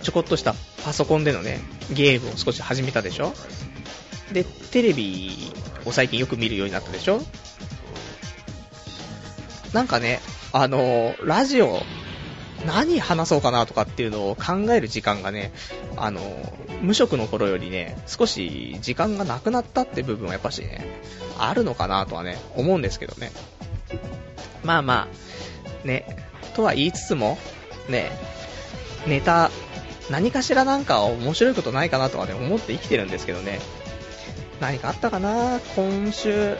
[0.02, 1.60] ちょこっとしたパソコンでのね、
[1.92, 3.32] ゲームを少し始めたでしょ？
[4.32, 5.52] で、テレビ
[5.84, 7.20] を最近よく見るようになったでしょ？
[9.72, 10.20] なんかね、
[10.52, 11.82] あのラジオ
[12.66, 15.52] 何話そうかなとかっていうのを考える時間がね、
[15.96, 16.20] あの、
[16.82, 21.00] 無職の頃よりね、少し時間がなくなったって部分はやっぱしね、
[21.38, 23.30] あるのかなとはね、思うんですけどね。
[24.64, 25.08] まあま
[25.84, 27.38] あ、ね、とは言いつつも、
[27.88, 28.10] ね、
[29.06, 29.50] ネタ、
[30.10, 33.60] 何かしらなんか面白いことないかなとはね、思って生きてるんですけどね。
[34.60, 35.60] 何かあったかな？
[35.74, 36.56] 今週。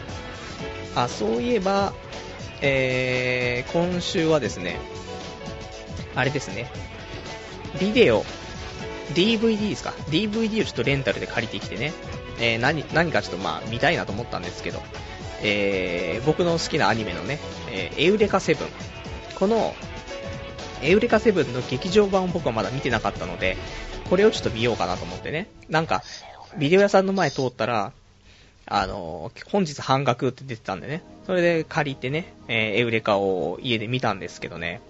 [0.95, 1.93] あ、そういえば、
[2.61, 4.79] えー、今週はですね、
[6.17, 6.69] あれですね、
[7.79, 8.25] ビデオ、
[9.15, 11.93] DVD ですか ?DVD をちょっとレンタルで借りてきてね、
[12.41, 14.83] えー、何、何かちょっとまあ見たいなと思ったんですけど、
[15.43, 17.39] えー、僕の好きなアニメのね、
[17.71, 18.69] えー、エウレカセブン。
[19.39, 19.75] この、
[20.83, 23.57] エウレカセブンの劇場版を僕はまだ見てなかったので、
[24.09, 25.49] これをちょっと見ようかなと思ってね。
[25.69, 26.03] なんか、
[26.59, 27.93] ビデオ屋さんの前通ったら、
[28.67, 31.03] あの、本日半額って出てたんでね。
[31.27, 34.81] それで借りてね、えー、エウレカを家で見たんですけどね。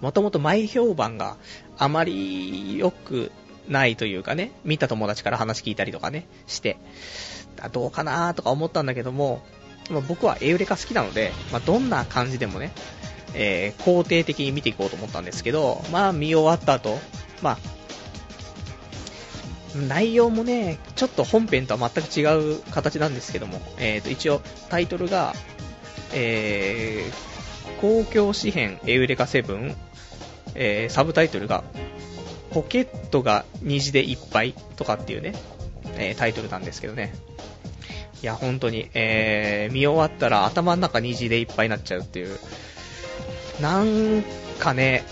[0.00, 1.36] もともと前評判が
[1.78, 3.32] あまり良く
[3.68, 6.76] ないというかね、見た友達から話聞いたりとかね、して、
[7.72, 9.42] どうかなーとか思ったんだけども、
[9.90, 12.72] まあ、僕はエウレカ好きなので、まあ、どんな感じでもね、
[13.34, 16.98] えー、肯定的に見ていこうと思ったんですけど、まあ見終わった後、
[17.42, 17.58] まあ、
[19.76, 25.34] 内容もね、ちょっと本編とは全く違う形なんですけども、えー、と一応タイトルが、
[26.14, 27.35] えー、
[27.80, 29.76] 公共紙幣エウレカセブン、
[30.54, 31.64] えー、サブタイトルが、
[32.50, 35.34] ポケットが虹でいっぱいとかっていうね、
[35.96, 37.14] えー、タイトルなんですけどね。
[38.22, 42.38] いや、本当に、えー、見終わったら頭の中虹でいっぱいになっちゃうっていう、
[43.60, 44.24] なん
[44.58, 45.04] かね、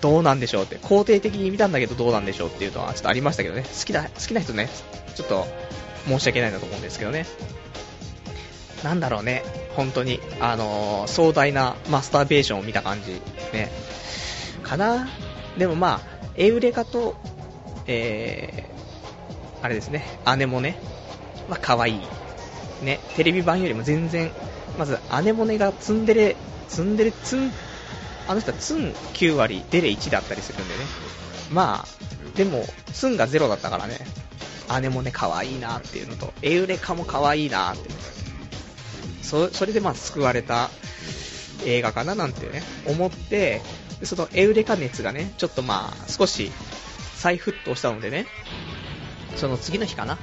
[0.00, 4.68] どうなんでしょうって、肯定的に見たんだけどどうなんでしょうっていうのはちょっとありましたけどね、好きな、好きな人ね、
[5.14, 5.46] ちょっと
[6.06, 7.26] 申し訳ないなと思うんですけどね。
[8.82, 9.42] なんだろうね、
[9.76, 13.12] 本当に、あのー、壮大なマスターベーションを見た感じ、
[13.52, 13.70] ね。
[14.62, 15.08] かな
[15.58, 17.16] でもまあ、エウレカと、
[17.86, 20.04] えー、あれですね、
[20.36, 20.78] 姉もね、
[21.48, 22.00] まあ可愛い。
[22.82, 24.30] ね、テレビ版よりも全然、
[24.78, 26.36] まず姉もねがツンデレ、
[26.68, 27.52] ツンデレ、ツン
[28.28, 30.80] あの人はツン9割、デレ1だったりするんでね。
[31.52, 33.98] まあ、でも、ツンが0だったからね、
[34.80, 37.90] 姉もね、可愛いなっていうのと、エウレカも可愛いなって。
[39.22, 40.70] そ、それでまあ救われた
[41.64, 43.60] 映画かななんてね、思って、
[44.02, 46.50] そのエウレカ熱がね、ちょっとまあ、少し
[47.14, 48.26] 再沸騰したのでね、
[49.36, 50.18] その次の日かな、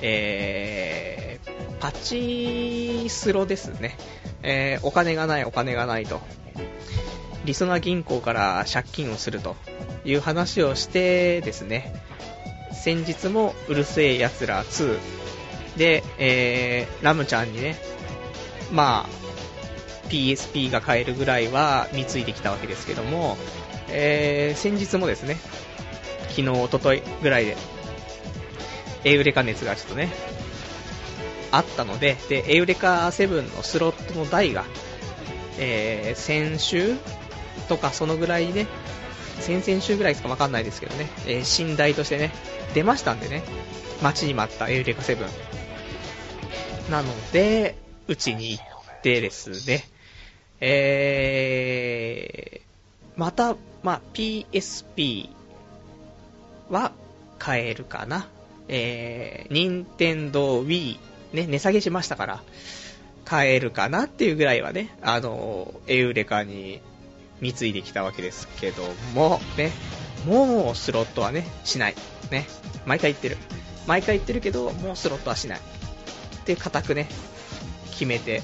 [0.00, 3.96] えー、パチスロですね、
[4.42, 6.20] えー、お金がないお金がないと、
[7.44, 9.56] りそな銀行から借金をすると
[10.04, 11.94] いう話をしてですね、
[12.72, 14.98] 先日もうるせえ奴ら2
[15.76, 17.76] で、えー、ラムちゃんにね、
[18.72, 23.36] まあ、PSP が買えるぐらいは貢いできたわけですけども、
[23.90, 25.36] えー、先日もですね、
[26.30, 27.56] 昨日、おとといぐらいで、
[29.04, 30.10] エウレカ熱がちょっとね、
[31.50, 34.64] あったので、で、エウレカ7のスロットの台が、
[35.58, 36.96] えー、先週
[37.68, 38.66] とかそのぐらいね、
[39.40, 42.32] 先々週ぐらいしかわかんないですけどね、えー、寝台としてね、
[42.74, 43.42] 出ましたんでね、
[44.02, 45.18] 待ちに待ったエウレカ7。
[46.90, 47.76] なので、
[48.08, 49.84] うちに行ってですね、
[50.60, 55.28] えー、また、まあ、PSP
[56.70, 56.92] は
[57.38, 58.28] 買えるかな。
[58.70, 60.98] えー、任天堂 Wii
[61.32, 62.42] ね、値下げしましたから、
[63.24, 66.80] 買えるかなっていうぐらいはね、あの、エウレカに
[67.40, 68.82] 貢いできたわけですけど
[69.14, 69.70] も、ね、
[70.26, 71.94] もうスロットはね、しない。
[72.30, 72.46] ね、
[72.86, 73.36] 毎回言ってる。
[73.86, 75.58] 毎回言ってるけど、もうスロットはしない。
[75.58, 75.62] っ
[76.44, 77.08] て固くね、
[77.98, 78.42] 決めて。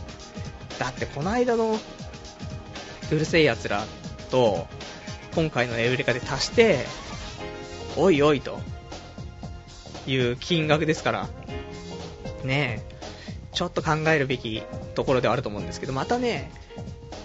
[0.79, 1.79] だってこの間の、
[3.12, 3.85] うるせえ奴ら
[4.31, 4.67] と、
[5.35, 6.85] 今回のエウレカで足して、
[7.97, 8.59] おいおいと、
[10.07, 11.29] いう金額ですから、
[12.45, 12.95] ねえ、
[13.53, 14.62] ちょっと考えるべき
[14.95, 16.51] ところではあると思うんですけど、またね、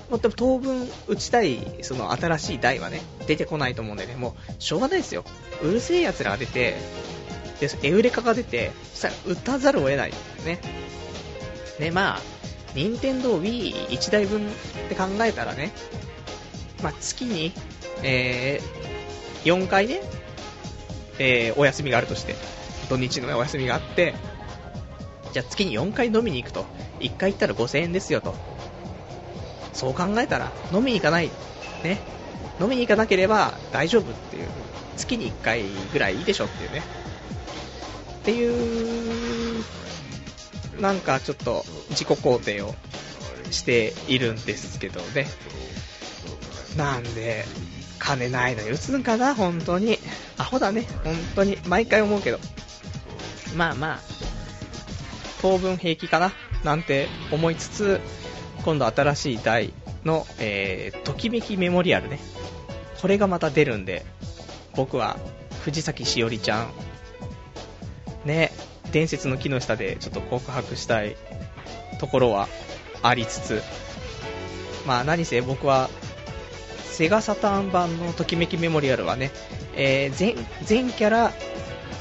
[0.10, 5.24] もっと当分打ちたい、その新しい台はね、出てこないと思うんでね、もう、しょうがないですよ。
[5.62, 6.78] うるせえ奴らが出て、
[7.60, 10.14] で、エウレカが出て、そしたら打たざるを得ない。
[10.46, 10.60] ね。
[11.80, 12.20] ね、まあ、
[12.76, 14.50] 任天堂 Wii1 台分っ
[14.90, 15.72] て考えたらね、
[16.84, 17.52] まあ、月に、
[18.04, 20.02] えー、4回ね、
[21.18, 22.36] えー、お休みがあるとして、
[22.90, 24.14] 土日のお休みがあって、
[25.34, 26.66] じゃあ月に4回飲みに行くと。
[27.00, 28.36] 1回行ったら5000円ですよと。
[29.74, 31.30] そう考えたら、飲みに行かない。
[31.84, 32.00] ね。
[32.60, 34.48] 飲みに行かなければ大丈夫っていう。
[34.98, 35.64] 月に1回
[35.94, 36.82] ぐらいいいでしょっていうね。
[38.20, 39.49] っていう、
[40.80, 42.74] なんかちょっと自己肯定を
[43.52, 45.28] しているんですけどね。
[46.78, 47.46] なんで、
[47.98, 50.00] 金ないのに打つんかな、本当に。
[50.38, 51.58] アホだね、本当に。
[51.68, 52.40] 毎回思うけど。
[53.56, 54.00] まあまあ、
[55.42, 56.32] 当分平気かな
[56.64, 58.00] なんて思いつつ、
[58.64, 59.74] 今度新しい台
[60.06, 62.20] の、えー、ときめきメモリアルね。
[63.02, 64.06] これがまた出るんで、
[64.76, 65.18] 僕は
[65.64, 66.70] 藤崎しおりちゃん、
[68.26, 68.52] ね、
[68.92, 71.16] 伝説の木の下でちょっと告白したい
[72.00, 72.48] ところは
[73.02, 73.62] ありつつ、
[74.86, 75.90] まあ何せ僕は、
[76.86, 79.32] セガサターン版のときめきメモリアルはね、
[79.76, 81.32] えー、全、全キャラ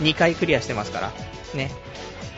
[0.01, 1.12] 2回クリアしてますから、
[1.55, 1.70] ね。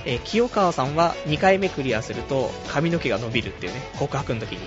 [0.04, 4.60] えー、清川さんは2回目クリアすると髪の毛が伸びるっていうね、告白の時に。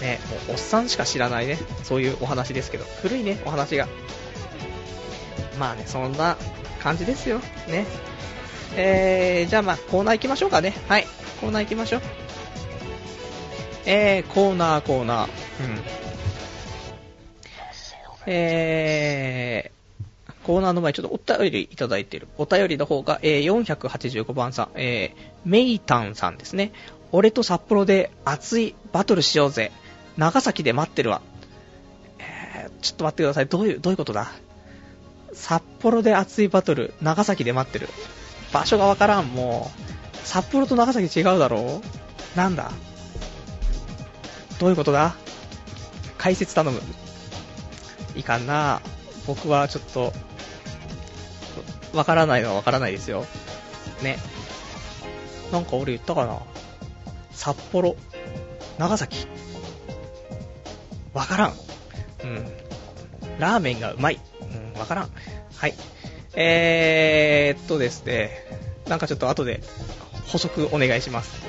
[0.00, 3.88] ね、もうおっさんしか知らないね、そういうお話ですけど、古いね、お話が。
[5.58, 6.36] まあね、そんな
[6.82, 7.40] 感じですよ。
[7.68, 7.86] ね。
[8.76, 10.74] えー、じゃあまあコーナー行きましょうかね。
[10.88, 11.06] はい、
[11.40, 12.02] コーナー行きましょう。
[13.86, 15.26] えー、コーナーコーナー。
[15.26, 15.30] うん。
[18.26, 22.28] えー、コーナーの前ちょっとお便りいただいてる。
[22.36, 26.72] お便りの方が、えー、485番さん、えー、メイタンさんですね。
[27.12, 29.70] 俺と札幌で熱いバトルしようぜ。
[30.16, 31.22] 長崎で待ってるわ。
[32.18, 33.46] えー、ちょっと待ってください。
[33.46, 34.32] どういう、どういうことだ？
[35.32, 37.88] 札幌で熱いバトル、長崎で待ってる。
[38.52, 40.16] 場所がわからん、もう。
[40.26, 41.82] 札幌と長崎違うだろ
[42.34, 42.36] う？
[42.36, 42.72] なんだ？
[44.58, 45.14] どういうことだ？
[46.18, 46.80] 解説頼む。
[48.14, 48.80] いかんな
[49.26, 50.12] 僕はちょっと、
[51.92, 53.26] わからないのはわからないですよ。
[54.02, 54.18] ね。
[55.52, 56.40] なんか俺言ったかな？
[57.30, 57.96] 札幌、
[58.78, 59.26] 長崎。
[61.14, 61.54] わからん。
[62.24, 62.46] うん。
[63.38, 64.20] ラーメンがうまい。
[64.74, 65.10] うん、わからん。
[65.54, 65.74] はい。
[66.36, 68.30] えーっとですね、
[68.86, 69.60] なんかちょっと後で
[70.26, 71.42] 補足お願いします。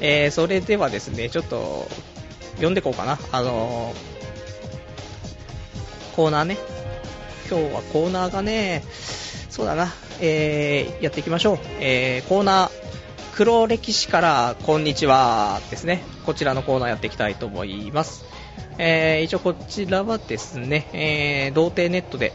[0.00, 1.88] えー、それではですね、ちょっと、
[2.52, 3.18] 読んでこうかな。
[3.32, 6.58] あのー、コーナーね。
[7.50, 8.84] 今日はコーナーがね、
[9.48, 11.58] そうだな、えー、やっていきましょう。
[11.80, 12.70] えー、コーナー、
[13.34, 16.04] 黒歴史からこんにちはですね。
[16.26, 18.24] こちらのコーナーやっていきたいと思います。
[18.76, 22.32] えー、一応こちらはですね、えー、童貞ネットで、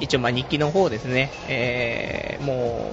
[0.00, 2.90] 一応ま日記の方ですね、えー、も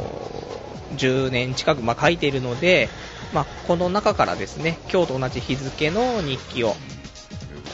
[0.92, 2.90] う、10年近くま書いているので、
[3.34, 6.76] まあ、この中からですね、今日と同じ日付の日記を、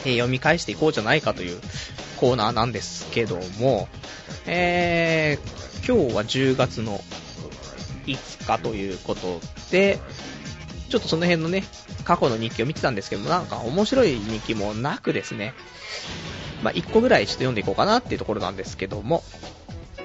[0.04, 1.60] え、読み返していこうじゃないかという
[2.16, 3.88] コーナーなんですけども、
[4.46, 7.00] えー、今日は10月の
[8.06, 9.40] 5日ということ
[9.70, 10.00] で、
[10.88, 11.64] ちょっとその辺のね、
[12.04, 15.54] 過去の日記を見てたんですけども、なんか面白い日記もなくですね、
[16.62, 19.22] まあ、1個ぐらいちょっと読んでいこうかなっていうところなんですけども、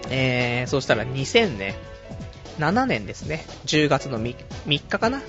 [0.10, 1.76] えー、そうしたら2000年、
[2.60, 5.22] 7年ですね、10月の 3, 3日かな？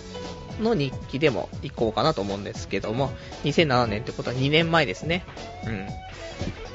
[0.61, 3.11] の日記でも行こうかなと思うんですけども、
[3.45, 5.25] 2007年ってことは2年前ですね。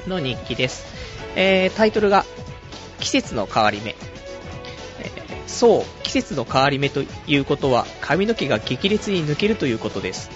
[0.06, 0.10] うん。
[0.10, 0.86] の日記です。
[1.36, 2.24] えー、タイトルが、
[3.00, 3.90] 季節の変わり目。
[3.90, 10.30] えー、そう、季節の変わり目ということは、髪の毛が激烈に抜けるということです。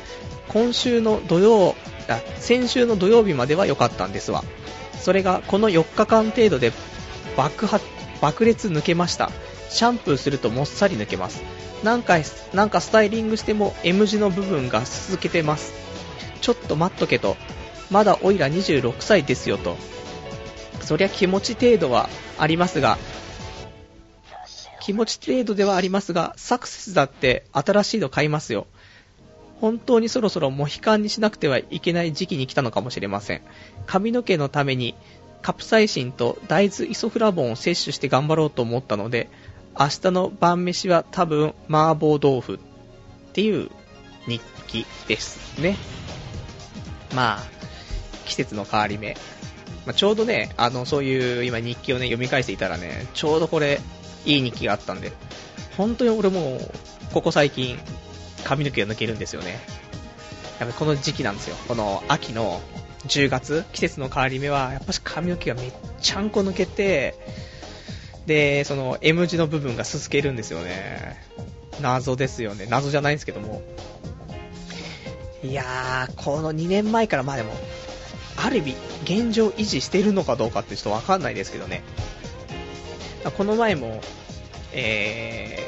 [0.49, 1.75] 今週の土曜、
[2.09, 4.43] あ、先週の土曜日までは良かったんですわ。
[5.01, 6.73] それがこの4日間程度で
[7.37, 7.85] 爆発、
[8.21, 9.31] 爆裂抜けました。
[9.71, 11.43] シャンプーするともっさり抜けます。
[11.85, 12.19] なんか、
[12.53, 15.73] なんかスタイリングしても M 字の部分が続けてます。
[16.41, 17.37] ちょっと待っとけと。
[17.91, 19.77] まだおいら26歳ですよと。
[20.81, 22.99] そりゃ気持ち程度はありますが、
[24.81, 28.67] 気持ち程度ではありますが、サクセスだって新しいの買いますよ。
[29.61, 33.43] 本当にそろそろモヒカンにしなくてはいけない時期に来たのかもしれません。
[33.87, 34.95] 髪の毛のために
[35.43, 39.29] カプサイシンと大豆イソフラボンを摂取して頑張ろうと思ったので、
[39.79, 42.59] 明日の晩飯は多分麻婆豆腐っ
[43.33, 43.71] ていう
[44.27, 45.77] 日記ですね。
[47.15, 47.43] まあ、
[48.27, 49.17] 季節の変わり目。
[49.87, 53.81] まあ、ちょうどね、あの、そういう今日記をね、読み返していたらね、ちょうどこれ、
[54.27, 55.13] いい日記があったんで、
[55.77, 56.61] 本当に俺も、
[57.15, 57.79] ここ最近、
[58.45, 59.61] 髪の毛が抜けるんですよね。
[60.59, 61.57] やっぱこの時期なんですよ。
[61.69, 62.61] この秋の
[63.07, 67.15] 10月、季節の変わり目は、やっぱし髪の毛がめっちゃんこ抜けて、
[68.27, 71.17] で、その M 字の部分がすすけるんですよね。
[71.81, 72.67] 謎ですよね。
[72.69, 73.63] 謎じゃないんですけども。
[75.43, 77.53] いやー、この2年前からまあでも、
[78.37, 81.83] ある意味、現状維持してるのかどうかってちょっとわかんないですけどね。
[83.37, 84.01] この前も、
[84.73, 85.68] えー、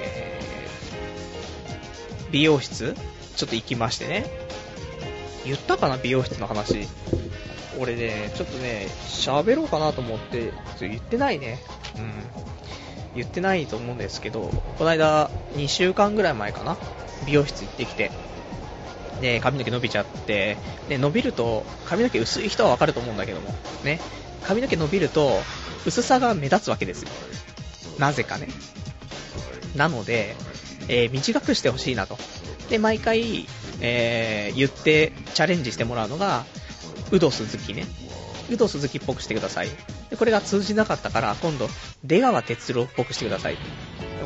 [2.31, 2.95] 美容室？
[3.37, 4.27] ちょっと行きましてね。
[5.45, 6.89] 言ったかな美容室の話。
[7.79, 11.63] 俺ね、ちょっとね、喋ろうかなと思って、言ってないね。
[11.97, 12.13] うん。
[13.15, 14.43] 言ってないと思うんですけど、
[14.79, 16.77] この間、2週間ぐらい前かな、
[17.27, 18.11] 美容室行ってきて、
[19.21, 20.57] で、髪の毛伸びちゃって、
[20.89, 23.55] で、伸びると、髪の毛薄い人はわかると思うんだけども、
[23.85, 24.01] ね、
[24.45, 25.41] 髪の毛伸びると、
[25.87, 27.09] 薄さが目立つわけですよ。
[27.99, 28.49] なぜかね。
[29.75, 30.37] なので、
[30.89, 32.19] えー、短くしてほしいなと。
[32.69, 33.47] で、毎回、
[33.81, 36.45] えー、言ってチャレンジしてもらうのが、
[37.11, 37.87] ウド鈴木ね。
[38.51, 39.69] ウド鈴木っぽくしてください。
[40.11, 41.69] で、これが通じなかったから、今度、
[42.05, 43.59] 出川哲郎っぽくしてください。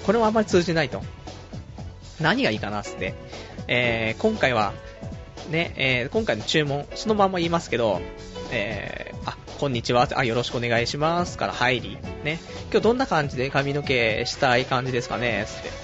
[0.04, 1.02] これもあんまり通じないと。
[2.20, 3.14] 何がいいかなっつって。
[3.68, 4.72] えー、今回は、
[5.50, 8.00] ね、えー、今回の注文、そのまま言いますけど、
[8.50, 12.38] えー、あ、こんにちは、あ、よろしくお願いしますから入り、ね、
[12.70, 15.83] 今日どんな感じで髪の毛したい感じですかね、つって。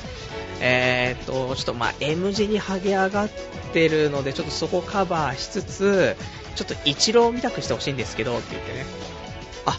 [0.61, 3.31] えー、っと、ちょっとまあ M 字に剥げ上がっ
[3.73, 6.17] てるので、ちょっとそこカバーしつつ、
[6.55, 8.85] ちょっと一郎見たくしてほしいんですけど、って言ってね。
[9.67, 9.79] あ、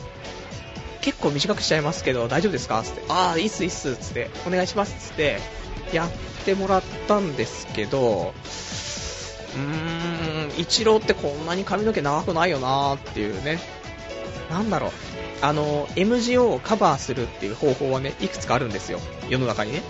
[1.01, 2.82] 結構短くしちゃいますけど、大丈夫ですか？
[2.84, 3.01] つって。
[3.09, 4.29] ああ、いいっすいいっす、つって。
[4.47, 5.39] お願いします、つって。
[5.93, 6.09] やっ
[6.45, 8.34] てもらったんですけど、
[9.53, 13.59] うーん、イチローってこんなに髪の毛長くないよなーっていうね。
[14.49, 14.91] なんだろう。
[15.41, 18.99] あの、M 字をカバーするっていう方法はね、いくつかあるんですよ。
[19.27, 19.82] 世の中にね。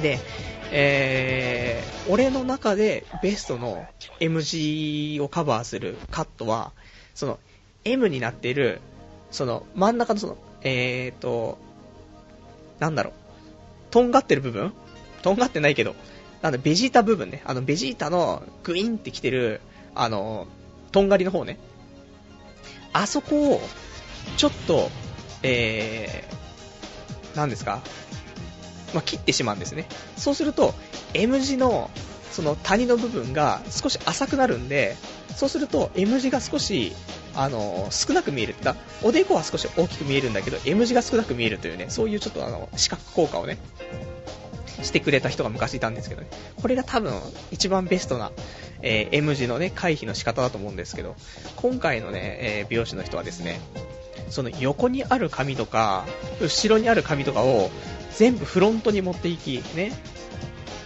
[0.00, 0.18] で、
[0.70, 3.86] えー、俺の中でベストの
[4.20, 6.72] M 字をカバーするカットは、
[7.14, 7.38] その
[7.84, 8.80] M になっている、
[9.30, 11.58] その真ん中のその、えーと、
[12.78, 13.12] なんだろう、
[13.90, 14.72] とんがってる部分？
[15.22, 15.94] とんがってないけど、
[16.40, 17.42] なんだ、ベジータ部分ね。
[17.44, 19.60] あの、ベジータのグインってきてる、
[19.94, 20.48] あの、
[20.90, 21.58] とんがりの方ね。
[22.92, 23.60] あそこを、
[24.36, 24.90] ちょっと、
[25.42, 27.82] えー、なんですか？
[28.94, 29.86] まあ、切ってしまうんですね。
[30.16, 30.74] そうすると、
[31.14, 31.90] M 字の、
[32.30, 34.96] その谷の部分が少し浅くなるんで、
[35.36, 36.92] そうすると M 字が少し、
[37.34, 38.54] あの、少なく見える。
[38.62, 43.58] だおでこは少し大きく見えるんだけど、M 字が少なく見えるというね、そういうちょっとあの、視覚効果をね、
[44.82, 46.28] してくれた人が昔いたんですけどね。
[46.60, 47.14] これが多分
[47.50, 48.32] 一番ベストな、
[48.82, 51.16] えー、M 字のね、回避の仕方だと思うんですけど、
[51.56, 53.60] 今回のね、えー、美容師の人はですね、
[54.28, 56.06] その横にある髪とか、
[56.40, 57.70] 後ろにある髪とかを
[58.16, 59.92] 全部フロントに持っていき、ね。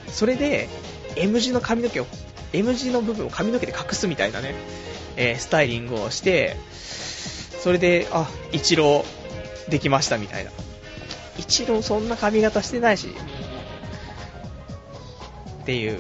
[0.09, 0.69] それで、
[1.17, 2.07] M 字の髪の毛を、
[2.53, 4.55] M 字の部分を髪の毛で隠すみたいなね、
[5.17, 6.57] えー、スタイリングをして、
[7.61, 9.05] それで、あ、一郎
[9.69, 10.51] できましたみたいな。
[11.39, 13.09] 一郎そんな髪型してないし、
[15.63, 15.99] っていう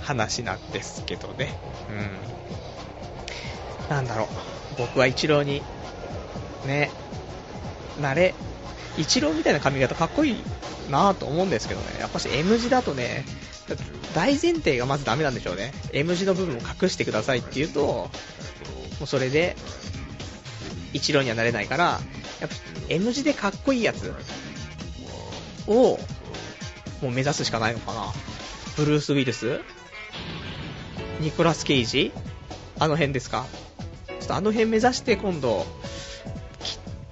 [0.00, 1.54] 話なんですけどね。
[3.88, 3.94] うん。
[3.94, 4.28] なんだろう。
[4.78, 5.62] 僕は一郎に、
[6.66, 6.90] ね、
[8.00, 8.34] なれ、
[8.98, 10.36] 一郎みたいな髪型かっこいい
[10.90, 11.98] なぁと思うんですけどね。
[11.98, 13.24] やっぱし M 字だとね、
[14.14, 15.72] 大前提がまずダメなんでしょうね。
[15.92, 18.10] M 字の部分を隠してくださいって言うと、も
[19.04, 19.56] うそれで、
[20.92, 22.00] 一郎にはなれないから、
[22.40, 22.54] やっぱ
[22.90, 24.12] M 字でかっこいいやつ
[25.66, 25.98] を、
[27.00, 28.12] もう目指すしかないのかな。
[28.76, 29.60] ブルース・ウィルス？
[31.20, 32.12] ニコラス・ケイジ？
[32.78, 33.46] あの辺ですか？
[34.08, 35.66] ちょっとあの辺目指して今度、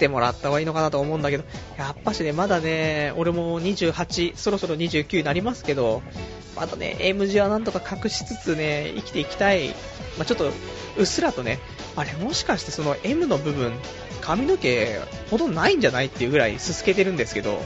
[0.01, 1.45] ってもらった方がいいのかなと思うんだけど、
[1.77, 6.03] やっぱしね、まだね、俺も28、そろそろ29になりますけど、
[6.57, 9.69] まだね、M 字はなんとか隠しつつね、生きていきたい。
[10.17, 10.51] まあ、ちょっと、
[10.97, 11.61] うっすらとね、
[11.97, 13.73] あれもしかしてその M の部分、
[14.23, 17.61] 髪の毛ほどないんじゃないっていうぐらいすすけてるんですけど、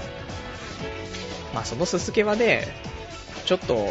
[1.55, 2.66] まあそのすすけはね、
[3.47, 3.87] ちょっと、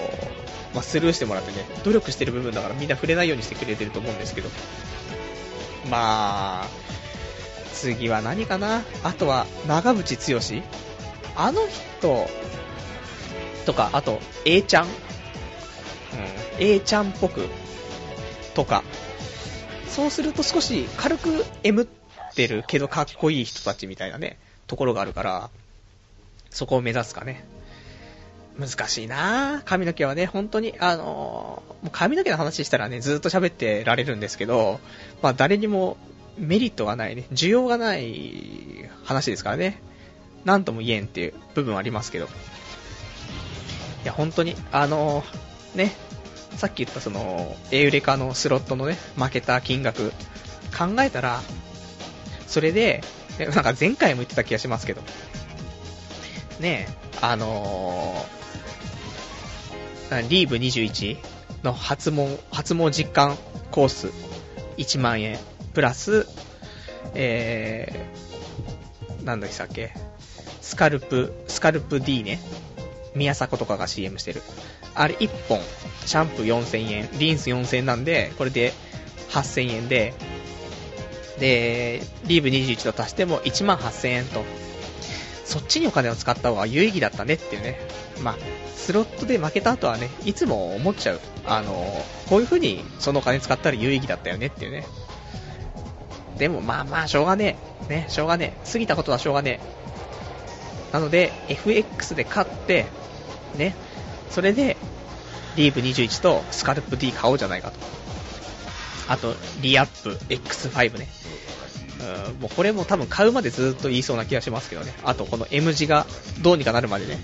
[0.74, 4.50] まあ、スルーしてもらってね、努力してる部分だからみんな触れないようにしてくれてると思うんですけど。
[5.90, 6.68] まあ、
[7.84, 8.82] 次は何かな？
[9.04, 10.64] あとは、長渕剛？
[11.36, 12.30] あの人、
[13.66, 14.86] とか、あと、A ちゃん？
[14.86, 14.92] うん、
[16.60, 17.50] A ちゃんっぽく、
[18.54, 18.84] とか。
[19.90, 21.88] そうすると少し軽く M っ
[22.34, 25.50] てるけどかっこいい人たちみたいなね、ところがあるから、
[26.50, 27.46] そこを目指すかね。
[28.58, 34.80] 難しいな髪の毛はね、本当に、あのー、もう髪の毛の話したらね、ずっと喋ってられるんですけど、
[35.22, 35.98] まあ誰にも
[36.38, 39.82] メリットがないね、需要がない話ですからね、
[40.46, 42.26] なんとも言えんっていう部分はありますけど。
[42.26, 42.30] い
[44.06, 45.96] や、本当に、あのー、ね、
[46.58, 50.12] さっき言ったその、エウレカのスロットのね、負けた金額、
[50.78, 51.42] 考えたら、
[52.48, 53.02] それで、
[53.40, 55.02] なんか前回も言ってた気がしますけど、
[56.60, 56.88] ね
[57.22, 61.18] あのー、リーブ21
[61.64, 63.38] の発毛、発毛実感
[63.72, 64.12] コース
[64.78, 65.40] 1万円、
[65.74, 66.28] プラス、
[67.16, 69.94] えー、なんだっけ、
[70.62, 72.40] スカルプ、スカルプ D ね。
[73.16, 74.42] 宮迫とかが CM してる。
[74.96, 75.60] あれ1本、
[76.06, 78.74] シャンプー4000円、リンス4000円なんで、これで
[79.30, 80.14] 8000円で、
[81.40, 84.44] で、リーブ21と足しても1万8000円と。
[85.46, 87.80] そっちにお金を使った方が有意義だったねっていうね。
[88.24, 88.38] まあ、
[88.76, 91.20] スロットで負けた後はね、いつも思っちゃう。
[91.46, 94.86] あの、こういう風にそのお金使ったら有意義だったよねっていうね。
[96.38, 97.58] でもまあまあ、しょうがね
[97.90, 97.94] え。
[97.94, 98.72] ね、しょうがねえ。
[98.72, 99.60] 過ぎたことはしょうがね
[100.92, 100.94] え。
[100.94, 102.86] なので、FX で勝って、
[103.58, 103.76] ね、
[104.30, 104.78] それで、
[105.56, 107.78] リーブ21とスカルプ D 買おうじゃないかと。
[109.08, 111.08] あと、リアップ X5 ね。
[112.28, 114.94] うん、もうこれも多分買うまでずっと言いそうな気がしますけどね。
[115.04, 116.06] あとこの M 字が
[116.42, 117.18] どうにかなるまでね、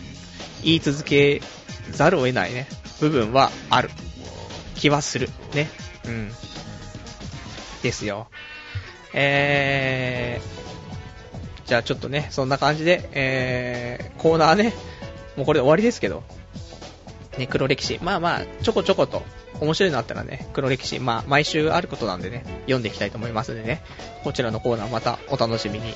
[0.64, 1.42] 言い続け
[1.92, 2.68] ざるを得ないね、
[3.00, 3.90] 部分はある
[4.76, 5.30] 気はする。
[5.54, 5.70] ね。
[6.06, 6.32] うん。
[7.82, 8.28] ですよ。
[9.14, 14.74] えー、じゃあちょっとね、そんな感じで、えー、コーナーね、
[15.36, 16.24] もうこれで終わりですけど、
[17.38, 18.00] ね、黒歴史。
[18.02, 19.24] まあまあ、ちょこちょこと
[19.62, 23.82] 面白いのあったらね、黒歴史、まあ、毎週あることなんでね、読んでいきたいと思いますんでね、
[24.24, 25.94] こちらのコーナーまたお楽しみに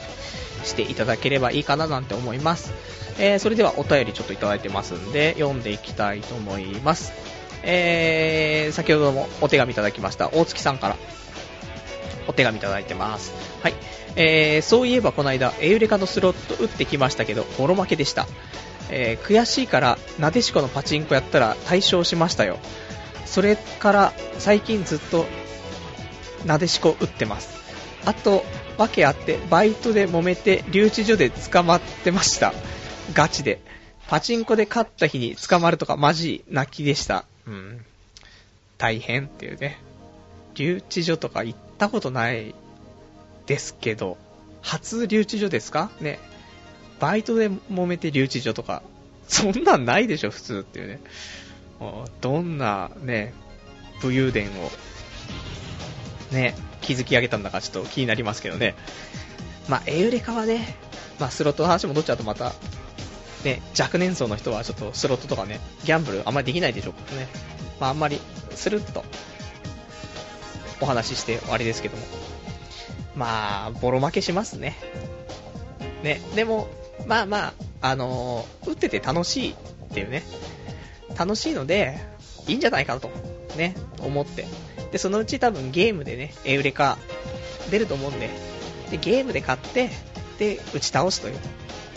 [0.64, 2.72] していただければいいかななんて思います。
[3.20, 7.14] えー、それではお便りちょっといただいてますんで、読んでいきたいと思います。
[7.64, 10.98] えー、先ほどもお手紙いただきました、大月さんから
[12.28, 13.34] お手紙いただいてます。
[13.62, 13.74] はい。
[14.16, 18.28] えー、そういえばこの間、エウレカのスロット打ってきましたけど、ボロ負けでした。
[18.90, 22.60] えー、悔しいから、なでしこのパチンコやったら対象しましたよ。
[23.26, 25.26] それから最近ずっと
[26.46, 27.50] なでしこ打ってます。
[28.06, 28.44] あと、
[28.78, 32.54] わけあって、バイトで揉めて留置所で捕まってました。
[33.14, 33.60] ガチで。
[34.08, 37.26] パチンコで勝った日に捕まるとかマジ泣きでした。
[37.48, 37.86] うん。
[38.78, 39.80] 大変っていうね。
[40.56, 42.56] 留置所とか行っったことない
[43.46, 44.18] ですけど、
[44.62, 45.92] 初留置所ですか？
[46.00, 46.20] ね。
[47.00, 48.82] バイトで揉めて留置所とか、
[49.28, 51.00] そんなんないでしょ、普通っていうね。
[52.22, 53.34] どんなね、
[54.02, 54.72] 武勇伝を、
[56.34, 58.76] ね、築き上げたんだかちょっと気になりますけどね。
[59.68, 60.78] まあ、エウレカはね、
[61.20, 62.54] まあ、スロットの話戻っちゃうとまた、
[63.44, 67.28] ね、若年層の人はちょっとスロットとかね、ギャンブルあんまりできないでしょうからね。
[67.82, 68.20] まあ、あんまり、
[68.52, 69.04] スルッと、
[70.84, 72.04] お話しして終わりですけども。
[73.16, 74.76] まあ、ボロ負けしますね。
[76.04, 76.68] ね、でも、
[77.08, 79.56] まあまあ、あのー、打ってて楽しいっ
[79.94, 80.24] ていうね。
[81.18, 82.00] 楽しいので、
[82.48, 83.10] いいんじゃないかなと、
[83.58, 84.46] ね、思って。
[84.92, 86.98] で、そのうち多分ゲームでね、エウレカ
[87.72, 88.30] 出ると思うんで、
[88.92, 89.90] で、ゲームで買って、
[90.40, 91.40] で、打ち倒すという。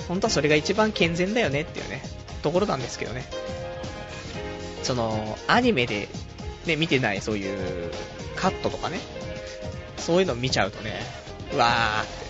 [0.08, 2.02] 本当はそれが一番健全だよねっていうね、
[2.42, 3.24] ところなんですけどね。
[4.82, 6.08] その、アニメで、
[6.66, 7.90] ね、見てないそういう
[8.36, 8.98] カットとかね、
[9.98, 11.00] そういうの見ちゃうとね、
[11.52, 12.26] うわーって、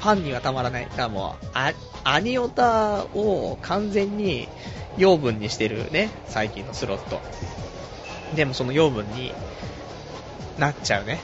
[0.00, 0.84] ファンにはたまらない。
[0.84, 1.72] だからもう、ア
[2.04, 4.48] アニオタを完全に
[4.96, 7.20] 養分にしてるね、最近のスロット。
[8.34, 9.32] でもその養分に
[10.58, 11.20] なっちゃうね。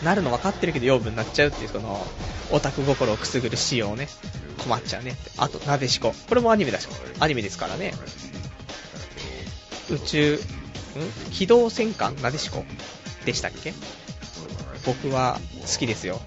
[0.00, 2.06] うん、なるの分かってるけど養分になっちゃうっていう、その、
[2.52, 4.08] オタク心をくすぐる仕様ね。
[4.58, 5.30] 困っちゃうねって。
[5.36, 6.14] あと、なでしこ。
[6.28, 6.88] これもアニメだし、
[7.20, 7.94] アニメですからね。
[9.90, 10.40] 宇宙、
[11.30, 12.16] 機動戦艦？
[12.22, 12.64] なでしこ？
[13.24, 13.72] でしたっけ？
[14.84, 16.20] 僕は好きですよ。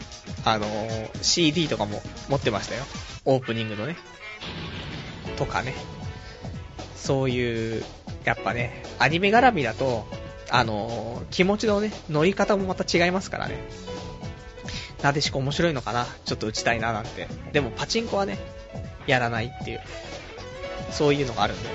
[0.46, 2.84] あのー、CD とかも持ってましたよ。
[3.26, 3.96] オープニングのね。
[5.38, 5.74] とかね。
[6.96, 7.84] そういう、
[8.24, 10.06] やっぱね、アニメ絡みだと、
[10.50, 13.58] あのー、気持ちのね、乗り方もまた違いますからね。
[15.02, 16.06] なでしこ面白いのかな？
[16.26, 17.28] ちょっと打ちたいななんて。
[17.54, 18.38] でもパチンコはね、
[19.08, 19.82] やらないっていう、
[20.92, 21.70] そういうのがあるんで。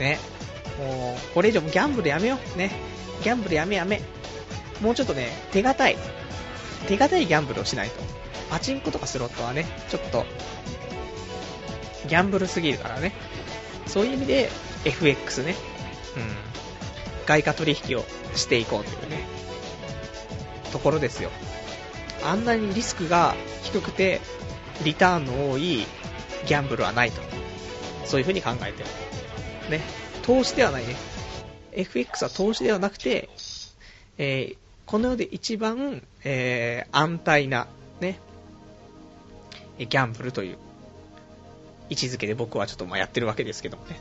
[0.00, 0.18] ね。
[0.78, 2.58] もう、これ以上もギャンブルやめよう。
[2.58, 2.70] ね。
[3.22, 4.00] ギャンブルやめやめ。
[4.80, 5.96] もうちょっとね、手堅い、
[6.88, 8.02] 手堅いギャンブルをしないと。
[8.50, 10.26] パチンコとかスロットはね、ちょっと、
[12.08, 13.12] ギャンブルすぎるからね。
[13.86, 14.50] そういう意味で、
[14.84, 15.54] FX ね。
[16.16, 16.54] うん。
[17.26, 18.04] 外貨取引を
[18.34, 19.24] していこうというね、
[20.72, 21.30] ところですよ。
[22.24, 24.20] あんなにリスクが低くて、
[24.84, 25.86] リターンの多い
[26.46, 27.22] ギャンブルはないと。
[28.04, 28.88] そういう風に考えてる。
[29.70, 29.80] ね。
[30.24, 30.96] 投資ではないね。
[31.72, 33.28] FX は投資ではなくて、
[34.16, 34.56] えー、
[34.86, 37.66] この世で一番、えー、安泰な、
[38.00, 38.18] ね、
[39.78, 40.58] ギャンブルという
[41.90, 44.00] 位置づけで僕はちょっとまあやってるわけですけどもね。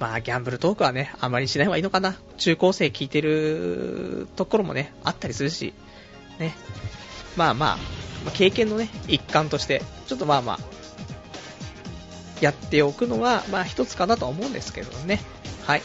[0.00, 2.16] まあ、ギャンブルトークはね、あまりしない方がいいのかな。
[2.36, 5.72] 中高生聞いてるところもね、あったりするし、
[6.40, 6.52] ね。
[7.36, 7.78] まあま
[8.26, 10.58] あ、経験のね、一環として、ちょっとまあまあ、
[12.44, 15.18] やっておくのは、まあ一つかなとは思うんですけどね。
[15.66, 15.82] はい。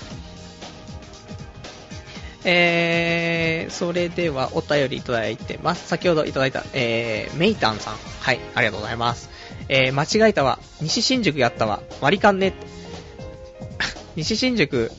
[2.43, 5.87] えー、それではお便りいただいてます。
[5.87, 7.95] 先ほどいただいた、えー、メイタンさん。
[8.19, 9.29] はい、ありがとうございます。
[9.69, 10.59] えー、間違えたわ。
[10.81, 11.81] 西新宿やったわ。
[12.01, 12.53] 割り勘ね。
[14.17, 14.91] 西新宿、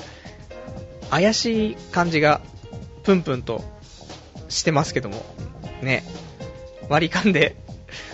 [1.11, 2.41] 怪しい感じが、
[3.03, 3.63] プンプンと
[4.49, 5.23] してますけども。
[5.83, 6.05] ね。
[6.89, 7.57] 割り勘で、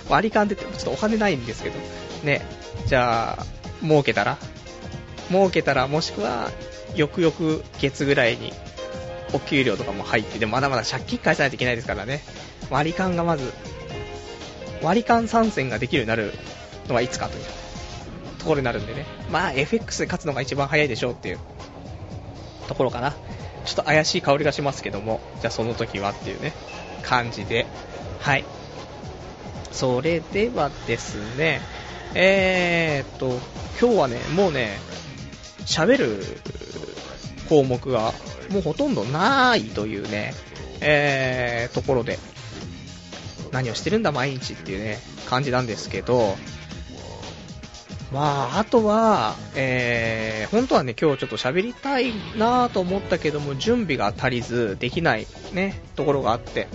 [0.08, 1.76] 割り勘でって、ちょっとお金ないんですけど。
[2.24, 2.42] ね。
[2.84, 3.46] じゃあ、
[3.82, 4.38] 儲けたら？
[5.28, 6.50] 儲けたら、もしくは、
[6.94, 8.52] よくよく月ぐらいに
[9.32, 12.22] お給料とかも入って、でもまだまだ借金返さないといけないですからね。
[12.70, 13.52] 割り勘がまず、
[14.82, 16.32] 割り勘参戦ができるようになる
[16.88, 17.44] のはいつかという
[18.38, 19.06] ところになるんでね。
[19.30, 21.38] まあ FX で勝つのが一番早いでしょうっていう
[22.68, 23.12] ところかな。
[23.64, 26.52] ちょっと怪しい香りがしますけども、じゃあその時はっていうね、
[27.02, 27.66] 感じで、
[28.20, 28.44] はい。
[29.72, 31.60] それではですね、
[32.14, 33.38] えーっと、
[33.80, 34.78] 今日はね、もうね、
[35.66, 36.22] 喋る
[37.48, 38.12] 項目が
[38.50, 40.34] もうほとんどないというね、
[40.80, 42.18] えー、ところで、
[43.52, 46.36] 何をしてるんだ毎日っていうね、感じなんですけど、
[48.12, 56.68] まあ、あとは、えー、本当はね、今日ちょっと喋りたいなぁと思ったけども、準備が足りず、できないね、ところがあって、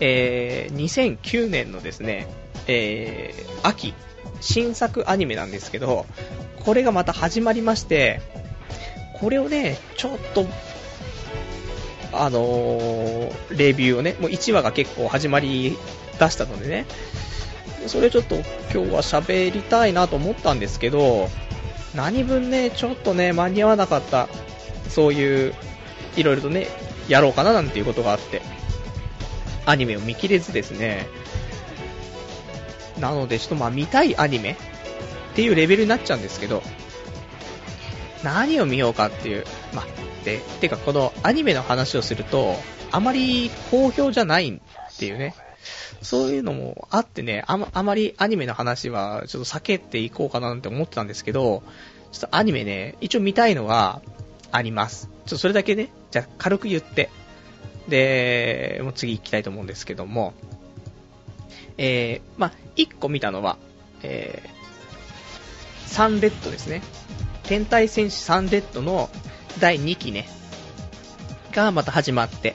[0.00, 2.26] えー、2009年のですね、
[2.66, 3.94] えー、秋、
[4.40, 6.06] 新作アニメなんですけど、
[6.64, 8.20] これがまた始まりまして、
[9.20, 10.46] これをね、ちょっと、
[12.12, 15.76] あのー、レビューをね、もう1話が結構始まり
[16.18, 16.86] 出したのでね、
[17.86, 21.28] それちょっと今日は喋りたいなと思ったんですけど、
[21.94, 24.28] 何分ね、ちょっとね、間に合わなかった、
[24.88, 25.54] そういう、
[26.16, 26.68] いろいろとね、
[27.08, 28.42] やろうかななんていうことがあって、
[29.66, 31.06] アニメを見切れずですね、
[32.98, 34.56] なのでちょっとまあ見たいアニメっ
[35.34, 36.62] ていうレベルになっちゃうんですけど、
[38.22, 39.86] 何を見ようかっていう、まあ、
[40.24, 42.56] で、てかこのアニメの話をすると、
[42.90, 45.34] あまり好評じゃないっていうね、
[46.02, 51.62] そういうのもあってね、あまあまりアニメの話はちょっと避けていこうかななんて思ってたんですけど、
[52.12, 54.00] ちょっとアニメね、一応見たいのは
[54.52, 55.08] あります。
[55.08, 57.10] ちょっとそれだけね、じゃあ軽く言って、
[57.88, 60.32] で、もう次行きたいと思うんですけども、
[61.76, 63.56] えー、まあ、1個見たのは、
[64.02, 66.82] えー、サンレッドですね。
[67.44, 69.10] 天体戦士サンレッドの
[69.60, 70.26] 第2期ね、
[71.52, 72.54] がまた始まって、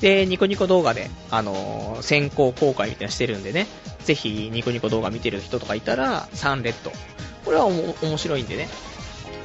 [0.00, 3.66] で、ニコニコ動画で、あのー、先行公開みたいなしてるんでね、
[4.04, 6.92] ぜひニコニコ動画見てる人とかいたら、サンレッド。
[7.44, 8.68] これは面白いんでね。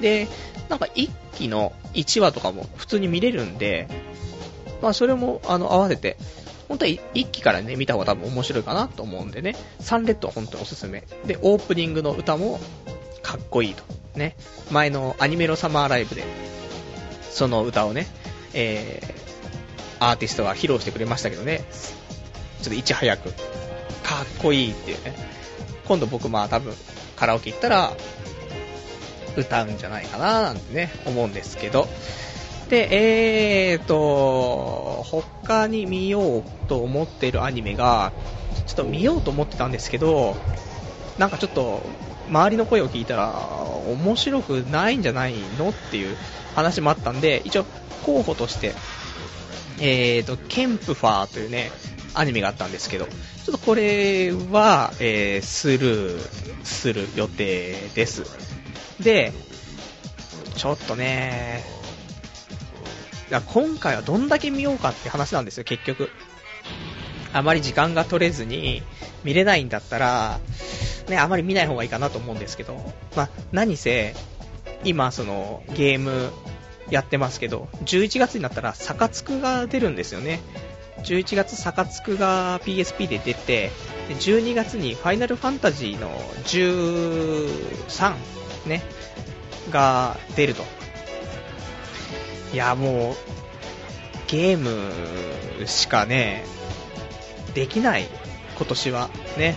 [0.01, 0.28] で、
[0.69, 3.88] なんか1期の1話とかも普通に見れるんで、
[4.82, 6.17] まあそれも、あの、合わせて、
[6.72, 11.03] 本当は1期からね、見た方が多分面白いかなと思うんでね、サンレッドは本当におすすめ。
[11.26, 12.61] で、オープニングの歌も
[13.22, 13.84] かっこいいと。
[14.15, 14.38] ね、
[14.72, 16.24] 前のアニメロサマーライブで、
[17.30, 18.07] その歌をね、
[18.53, 21.65] えー、アーティストが披露してくれましたけどね、
[22.61, 23.36] ちょっといち早く、かっ
[24.41, 25.13] こいいっていうね、
[25.89, 26.74] 今度僕まあ多分
[27.17, 27.91] カラオケ行ったら、
[29.36, 31.89] 歌うんじゃないかななんてね、思うんですけど、
[32.72, 38.13] で、えーと、他に見ようと思ってるアニメが、
[38.65, 40.38] ちょっと見ようと思ってたんですけど、
[41.17, 41.84] なんかちょっと、
[42.30, 43.36] 周りの声を聞いたら、
[43.88, 46.15] 面白くないんじゃないのっていう
[46.55, 47.65] 話もあったんで、一応、
[48.05, 48.74] 候補として、
[49.82, 51.72] えーと、ケンプファーというね、
[52.13, 53.11] アニメがあったんですけど、ちょ
[53.49, 58.24] っとこれは、えー、スルーする予定です。
[59.01, 59.34] で、
[60.55, 61.80] ちょっとね、
[63.39, 66.09] 今回はどんだけ見ようかって話なんですよ、結局。
[67.34, 68.84] あまり時間が取れずに
[69.23, 70.39] 見れないんだったら、
[71.07, 72.75] ね、あまり見ない方がいいかなと思うんですけど、
[73.15, 74.13] まあ、何せ、
[74.84, 76.32] 今、その、ゲーム
[76.89, 80.39] やってますけど、11月になったら、サカツクが出るんですよね。
[81.03, 83.71] 11月サカツクが PSP で出て、
[84.09, 86.09] 12月にファイナルファンタジーの
[86.45, 88.13] 13
[88.67, 88.84] ね、
[89.71, 90.80] が出ると。
[92.54, 93.16] いや、もう、
[94.28, 96.43] ゲームしかね、
[97.54, 98.08] できない、
[98.58, 99.10] 今年は。
[99.38, 99.56] ね。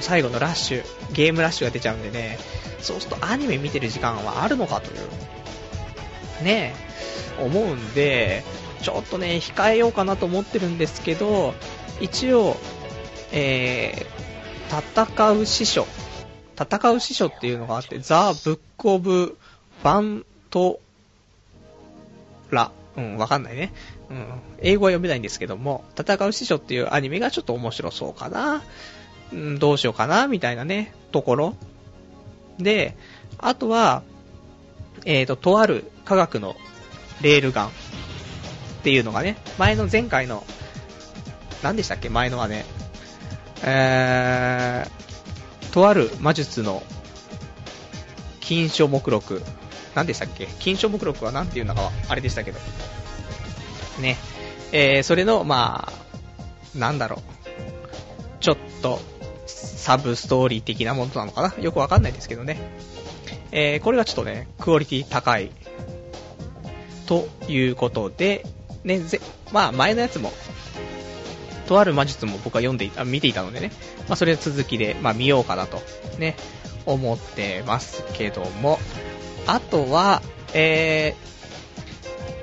[0.00, 2.38] 最後のラッシュ、ゲームラッシュが出ちゃうんでね、
[2.80, 4.94] そうするとアニメ見てる時間はあるのかとい
[6.42, 6.74] う、ね、
[7.40, 8.44] 思うんで、
[8.82, 11.54] ちょっとね、控えようかなと思ってるんですけど、
[12.00, 12.56] 一応、
[13.32, 15.86] えー、戦う師匠、
[16.58, 19.38] 戦う師匠っていうのがあって、ザ・ブック・オブ・
[19.82, 20.80] バント
[22.54, 23.72] ら、うん、わかんないね。
[24.10, 24.26] うん、
[24.60, 28.62] 英語は読めないんですけども、戦う師匠っていうアニメがちょっと面白そうかな。
[29.32, 31.56] うん、どうしようかな、みたいなね、ところ。
[32.58, 32.96] で、
[33.38, 34.02] あとは、
[35.04, 36.56] えっ、ー、と、とある科学の
[37.20, 37.70] レールガンっ
[38.82, 40.44] ていうのがね、前の前回の、
[41.62, 42.10] 何でしたっけ？
[42.10, 42.64] 前のはね、
[43.62, 46.82] えー、とある魔術の
[48.40, 49.42] 金書目録
[49.94, 50.46] 何でしたっけ？
[50.58, 52.58] 金賞目録は何ていうのかあれでしたけど。
[54.00, 54.16] ね。
[54.72, 57.20] えー、それの、まあ、なんだろう。
[58.40, 59.00] ちょっと、
[59.46, 61.62] サブストーリー的なものなのかな？
[61.62, 62.58] よくわかんないですけどね。
[63.52, 65.52] えー、これがちょっとね、クオリティ高い。
[67.06, 68.44] ということで、
[68.82, 69.20] ね、ぜ、
[69.52, 70.32] まあ前のやつも、
[71.68, 73.70] とある魔術も僕は読んでいた、見ていたのでね、
[74.08, 75.80] まあそれ続きで、まあ見ようかなと、
[76.18, 76.34] ね、
[76.86, 78.78] 思ってますけども、
[79.46, 80.22] あとは、
[80.52, 81.14] え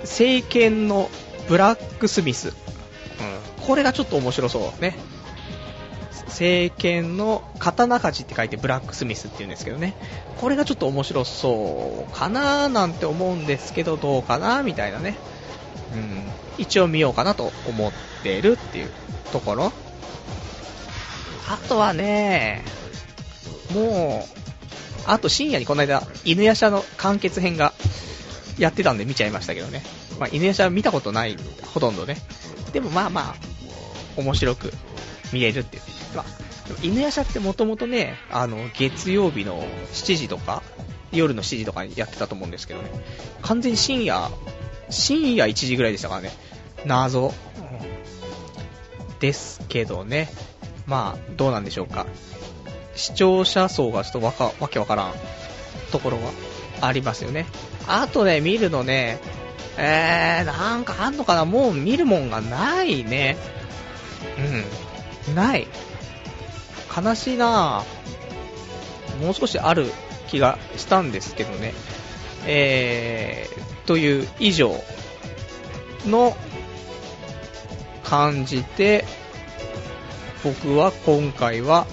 [0.03, 1.09] 聖剣の
[1.47, 2.49] ブラックスミス。
[2.49, 2.53] うん。
[3.65, 4.97] これがちょっと面白そうね。
[6.27, 9.93] 聖剣の刀鍛冶って書いてブラックスミスって言うんですけどね。
[10.39, 15.17] これがちょっと面白そうかななんて思うんですけど、どうかなみたいなね。
[15.93, 16.23] うん。
[16.57, 17.91] 一応見ようかなと思っ
[18.23, 18.89] てるっていう
[19.31, 19.71] ところ。
[21.49, 22.63] あとはね、
[23.73, 24.40] もう、
[25.05, 27.73] あと深夜にこの間、犬夜叉の完結編が
[28.57, 29.83] やってたんで見ちゃいましたけどね。
[30.19, 31.37] まあ、犬夜叉見たことない、
[31.73, 32.17] ほとんどね。
[32.73, 33.35] でもまあまあ、
[34.17, 34.73] 面白く
[35.33, 35.83] 見れるっていう。
[36.15, 36.25] まあ、
[36.83, 40.63] 犬夜叉ってもともとね、あの、月曜日の7時とか、
[41.11, 42.89] 夜の7時とかにやってたと思うんですけどね。
[43.41, 44.29] 完全に深夜、
[44.89, 46.31] 深夜1時ぐらいでしたからね。
[46.85, 47.27] 謎。
[47.27, 50.29] うん、ですけどね。
[50.85, 52.05] まあ、どうなんでしょうか。
[52.95, 55.13] 視聴者層がちょっとわか、わけわからん
[55.91, 56.31] ところは
[56.81, 57.45] ありますよね。
[57.87, 59.19] あとね、見るのね、
[59.77, 61.45] えー、なんかあんのかな？
[61.45, 63.37] もう見るもんがないね。
[65.27, 65.35] うん。
[65.35, 65.67] ない。
[66.95, 69.91] 悲しいなぁもう少しある
[70.27, 71.73] 気がしたんですけどね。
[72.45, 74.75] えー、という以上
[76.05, 76.35] の
[78.03, 79.05] 感じで、
[80.43, 81.87] 僕は今回は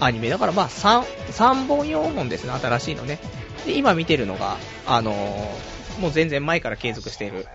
[0.00, 0.28] アニメ。
[0.28, 3.18] だからまあ3、3本4本ですね、新しいのね。
[3.66, 7.46] で、今見てるのが、あのー、もう全然前から継続している、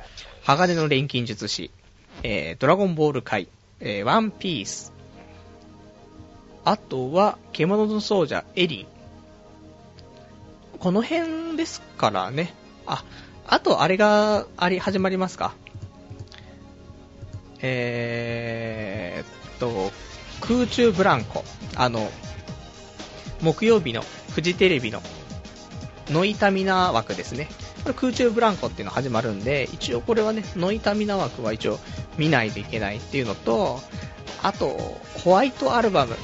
[0.44, 1.72] 鋼の錬金術師、
[2.24, 3.48] えー、ドラゴンボール界、
[3.80, 4.94] えー、ワンピース、
[6.66, 8.88] あとは、獣の奏者、エリン。
[10.80, 12.54] この辺ですからね。
[12.86, 13.04] あ、
[13.48, 15.54] あと、あれが、あり、始まりますか。
[17.62, 19.92] えーっと、
[20.42, 21.44] 空中ブランコ。
[21.76, 22.10] あの、
[23.42, 25.02] 木曜日のフジテレビの
[26.10, 27.48] ノイタミナ枠ですね。
[27.84, 31.80] これ空中ブランコっていうの始まるんで、一応これはね、ノイタミナ枠は一応
[32.18, 33.80] 見ないといけないっていうのと、
[34.42, 34.78] あと、
[35.24, 36.16] ホワイトアルバム。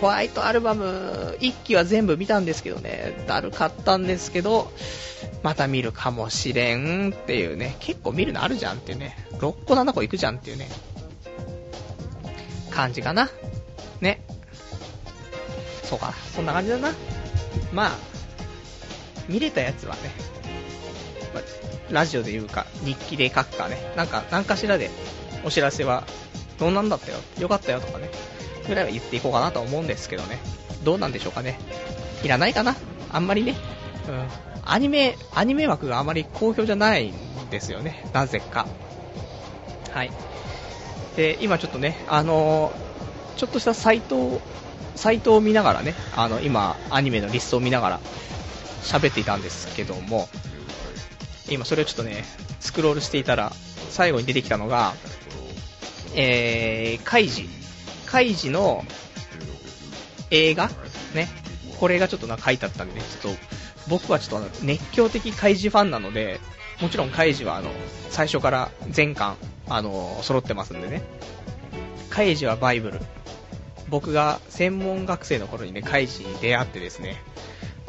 [0.00, 4.70] ホワイトアルバム1期は全部見たんですけどね、だるかったんですけど、
[5.42, 10.68] また見るかもしれんっていうね、結構見るのあるじゃんっていうね、6個7個行くじゃんっていうね、
[12.70, 13.28] 感じかな。
[14.00, 14.22] ね。
[15.88, 16.92] そうか、そんな感じだな。
[17.72, 17.90] まあ、
[19.28, 20.00] 見れたやつはね、
[21.34, 21.42] まあ、
[21.90, 24.90] ラジオで言うか、日記で書くかね、なんか、何かしらで
[25.44, 26.04] お知らせは、
[26.58, 28.10] どうなんだったよ、よかったよとかね、
[28.66, 30.40] ぐらいは言っていこうかなと思うんですけどね、
[30.84, 31.58] どうなんでしょうかね。
[32.22, 32.76] いらないかな
[33.10, 33.56] あんまりね、
[34.08, 34.28] うん。
[34.64, 37.14] アニメ、アニメ枠があまり好評じゃないん
[37.50, 38.66] ですよね、なぜか。
[39.92, 40.10] はい。
[41.16, 42.87] で、今ちょっとね、あのー、
[43.38, 44.40] ちょっとしたサイトを
[44.96, 48.00] サイトを見ながらね、あの、今、アニメのリストを見ながら
[48.82, 50.28] 喋っていたんですけども、
[51.48, 52.24] 今それをちょっとね、
[52.58, 53.52] スクロールしていたら、
[53.90, 54.92] 最後に出てきたのが、
[56.16, 57.48] えー、カイジ。
[58.06, 58.84] カイジの
[60.32, 60.68] 映画
[61.14, 61.28] ね。
[61.78, 63.40] これがちょっとな書いてあったんで、ね、ちょっと、
[63.88, 66.40] 僕はちょっと熱狂的カイジファンなので、
[66.80, 67.70] もちろんカイジはあの、
[68.10, 69.36] 最初から全巻、
[69.68, 71.02] あの、揃ってますんでね。
[72.10, 73.00] カイジはバイブル。
[73.90, 77.22] 僕が専門学生の頃にね、カイジに出会ってですね、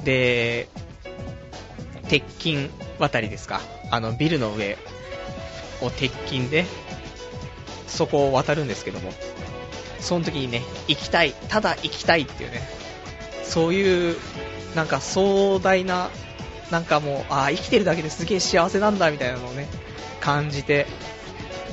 [0.03, 0.67] で、
[2.07, 4.77] 鉄筋渡りですか、あのビルの上
[5.81, 6.65] を鉄筋で、
[7.87, 9.11] そこを渡るんですけども、
[9.99, 12.61] その時にね、行きたい、ただ行きたいっていうね、
[13.43, 14.17] そういう、
[14.75, 16.09] なんか壮大な、
[16.71, 19.67] なんかもう、ああ、生きてるだけですげえ幸せなんだみたいなのをね、
[20.21, 20.85] 感じて、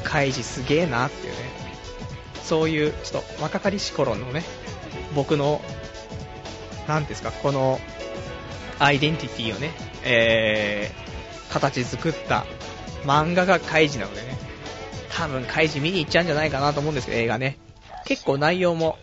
[0.02, 1.38] カイジすげえなっていうね、
[2.46, 4.44] そういう、ちょっと若かりし頃のね、
[5.14, 5.60] 僕の、
[6.86, 7.80] なんですか、この、
[8.78, 9.72] アイデンティティをね、
[10.04, 12.46] えー、形作った
[13.04, 14.36] 漫画がカイジなのでね、
[15.10, 17.58] 多分カイジ見に行っちゃうんじゃないかなと思うんですけど、映画ね。
[18.04, 18.98] 結構内容も、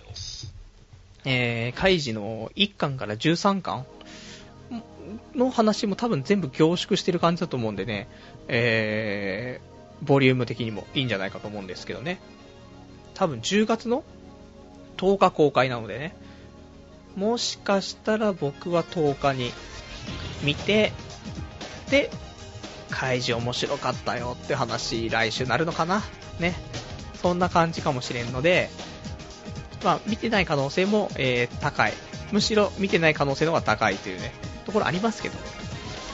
[1.25, 3.85] えー、カイジの1巻から13巻
[5.35, 8.07] の話も多分全部凝縮してる感じだと思うんでね、
[8.47, 12.19] えー、ボリューム的にもいいんじゃないかと思うんですけどね。
[13.13, 14.03] 多分10月の
[14.97, 16.15] 10日公開なのでね、
[17.15, 19.51] もしかしたら僕は10日に
[20.43, 20.91] 見て、
[21.89, 22.09] で、
[22.89, 26.03] 開示面白かったよって話、来週なるのかな
[26.39, 26.55] ね。
[27.21, 28.69] そんな感じかもしれんので、
[29.83, 31.93] まあ、見てない可能性も、えー、高い。
[32.31, 34.31] むしろ見てない可能性の方が高いというね、
[34.65, 35.35] ところありますけど、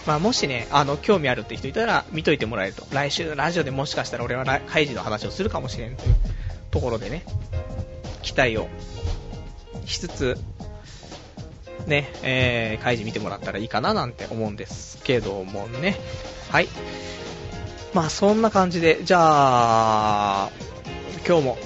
[0.05, 2.85] まあ、もしね、あの、興味あるって人いたら見といてもらえると。
[2.91, 6.15] 来週のラジオでもしかしたら俺は開示の話をするかもしれんという
[6.71, 7.23] ところでね、
[8.21, 8.67] 期待を
[9.85, 10.37] しつつ、
[11.87, 15.97] ね、えー、開示見てもらったらいいかななんて思うんですけどもね。
[16.49, 16.67] はい。
[17.93, 20.49] まあそんな感じで、じゃあ、
[21.27, 21.57] 今日も、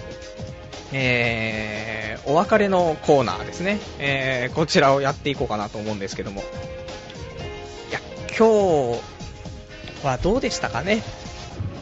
[0.93, 3.79] えー、お別れのコーナーですね。
[3.99, 6.41] えー、こちらをやっていこうかなと思うんですけども。
[6.41, 7.99] いや、
[8.29, 9.01] 今日
[10.05, 11.03] はどうでしたかね。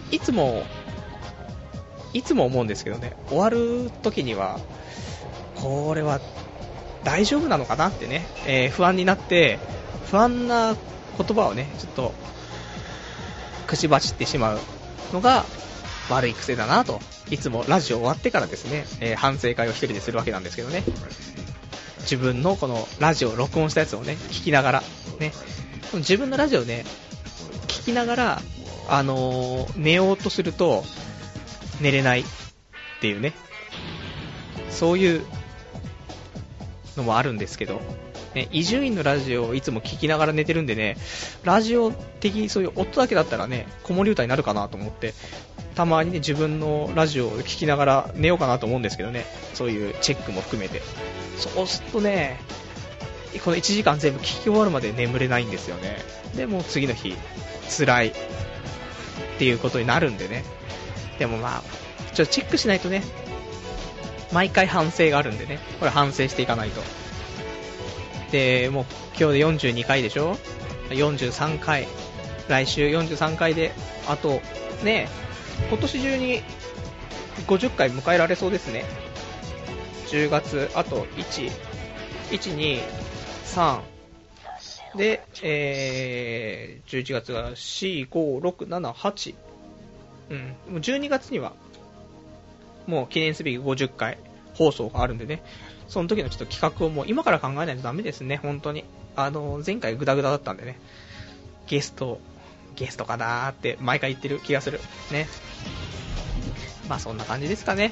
[0.10, 0.64] いつも、
[2.14, 4.60] いつも思うんですけどね、終わる時には、
[5.56, 6.20] これは
[7.04, 9.60] 大丈夫なのかなってね、えー、不安になって、
[10.10, 10.76] 不安な
[11.18, 12.14] 言葉をね、ちょっと、
[13.68, 14.60] 口走ってしまう
[15.14, 15.46] のが
[16.10, 17.00] 悪い癖だなと、
[17.30, 20.84] いつもラジオ終わってからですね、えー、反省会を一人でするわけなんですけどね。
[22.02, 24.84] 自分のこのラジオを録音したやつをね、聞きながら、
[25.20, 25.32] ね、
[25.94, 26.84] 自分のラジオね、
[27.68, 28.42] 聞きながら、
[28.90, 30.84] あのー、寝ようとすると、
[31.82, 32.24] 寝れないっ
[33.02, 33.34] ていうね、
[34.70, 35.26] そういう
[36.98, 37.82] のもあるんですけど、
[38.36, 40.98] ね、伊集院のラジオをいつも聞きながら寝てるんでね、
[41.44, 45.14] ラジオ的にそういう音だけだったらね、子守歌になるかなと思って、
[45.76, 50.82] たまにね、自分のラジオを聞きながら寝ようかなと思うんですけどね、そういうチェックも含めて。
[51.38, 52.40] そうするとね、
[53.44, 55.98] この1時間全部聞き終わるまで眠れないんですよね。
[56.36, 57.16] で、も次の日、
[57.70, 58.14] 辛いっ
[59.40, 60.44] ていうことになるんでね。
[61.20, 61.64] でもまあ、
[62.14, 63.04] ちょっとチェックしないとね、
[64.32, 66.82] 毎回反省があるんでね、これ反省していかないと。
[68.32, 68.86] で、もう
[69.20, 70.38] 今日で42回でしょ
[70.90, 71.88] ?43 回。
[72.48, 73.72] 来週43回で、
[74.08, 74.42] あと、
[74.84, 75.08] ね、
[75.70, 76.42] 今年中に
[77.48, 78.84] 50回迎えられそうですね。
[80.08, 81.52] 10月、あと1、
[82.32, 82.82] 1、2、
[83.46, 83.82] 3、
[84.98, 89.36] で、えー、11月が4、5、6、7、8。
[90.32, 90.74] うん。
[90.74, 91.54] もう12月には、
[92.88, 94.18] もう記念すべき50回
[94.56, 95.44] 放送があるんでね、
[95.88, 98.86] その時のちょっと企画をもう今から考えないとダメですね、本当に。
[99.16, 100.80] あの、前回グダグダだったんでね、
[101.68, 102.20] ゲスト、
[102.76, 104.80] ゲストかなーって毎回言ってる気がする。
[105.12, 105.28] ね。
[106.88, 107.92] まあそんな感じですかね。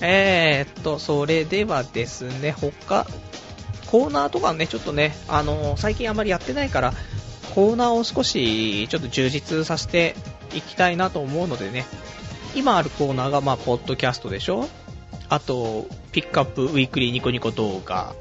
[0.00, 3.06] えー、っと、それではですね、他、
[3.86, 6.92] コーナーとかね、ちょっとね、あの、最近あまりやってないから、
[7.54, 10.16] コーナーを少しちょっと充実させて
[10.54, 11.86] いきたいなと思うのでね、
[12.54, 14.68] 今あるコーナーが、まあ、ポッドキャストでしょ？
[15.28, 18.14] あと、ピックアップウィークリーニコニコ動画。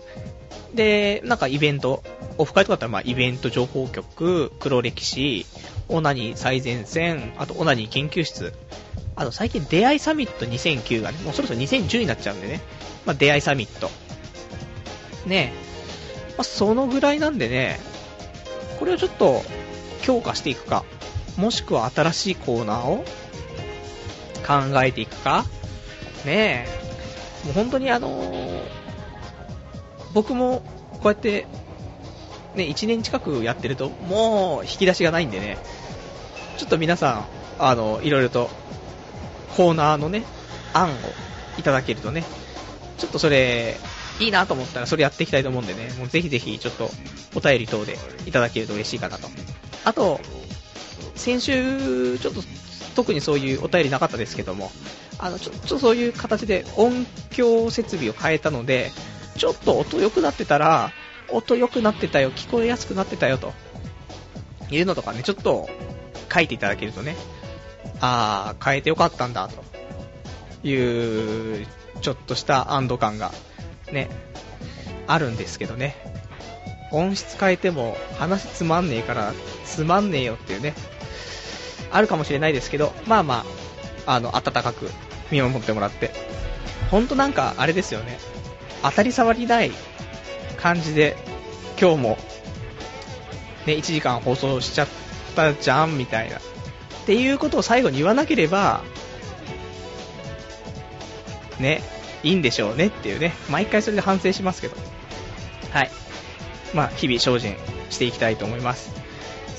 [0.73, 2.03] で、なんかイベント、
[2.37, 5.45] オフ会とかだったら、まあ、イベント情報局、黒歴史、
[5.89, 8.53] オナニー最前線、あとオナニー研究室。
[9.17, 12.61] あと最近出会いサミット2009がね、もうそろそろ2010になっちゃうんでね、
[13.05, 13.89] まあ、出会いサミット。
[15.25, 15.53] ね。
[15.53, 17.77] えまあ、そのぐらいなんでね、
[18.79, 19.43] これをちょっと
[20.01, 20.85] 強化していくか、
[21.37, 23.05] もしくは新しいコーナーを
[24.45, 25.45] 考えていくか、
[26.25, 26.67] ね
[27.43, 28.61] え、もう本当にあのー、
[30.13, 30.61] 僕も
[30.93, 31.47] こうやって、
[32.55, 35.57] ね、1年近くやってると、もう引き出しがないんでね、
[36.57, 37.25] ちょっと皆さん、
[37.59, 38.49] あの、いろいろと
[39.55, 40.23] コーナーのね、
[40.73, 40.93] 案を
[41.57, 42.23] いただけるとね、
[42.97, 43.77] ちょっとそれ、
[44.19, 46.89] いいなと思ったらそれやっていきたいと思うんでね、もうぜひぜひちょっと
[47.35, 49.27] お便り等でいただけると嬉しいかなと。
[49.85, 50.19] あと、
[51.21, 52.41] 先週、ちょっと
[52.95, 54.71] 特にそういうお便りなかったですけども、
[55.19, 58.91] あの、ちょっとそういう形で音響設備を変えたので、
[59.37, 60.91] ちょっと音良くなってたら、
[61.29, 63.53] 音良くなってたよ、聞こえやすくなってたよと、
[64.71, 65.69] いうのとかね、ちょっと
[66.33, 67.15] 書いていただけるとね、
[67.99, 71.67] あー、変えてよかったんだ、という、
[72.01, 73.31] ちょっとした安堵感が
[73.91, 74.09] ね、
[75.05, 75.95] あるんですけどね。
[76.91, 79.33] 音質変えても話つまんねえから
[79.65, 80.73] つまんねえよっていうね、
[81.91, 83.45] あるかもしれないですけど、まあま
[84.05, 84.89] あ、あの、温かく
[85.31, 86.11] 見守ってもらって。
[86.89, 88.19] ほんとなんか、あれですよね。
[88.83, 89.71] 当たり障りない
[90.57, 91.17] 感じで、
[91.79, 92.17] 今日も、
[93.65, 94.87] ね、1時間放送しちゃっ
[95.35, 96.37] たじゃん、みたいな。
[96.37, 96.39] っ
[97.05, 98.81] ていうことを最後に言わなければ、
[101.59, 101.81] ね、
[102.23, 104.75] いいんでしょうねっていうね、毎回それで反省しますけど。
[105.71, 105.91] はい。
[106.73, 107.55] まあ、日々精進
[107.89, 109.00] していきたいと思います。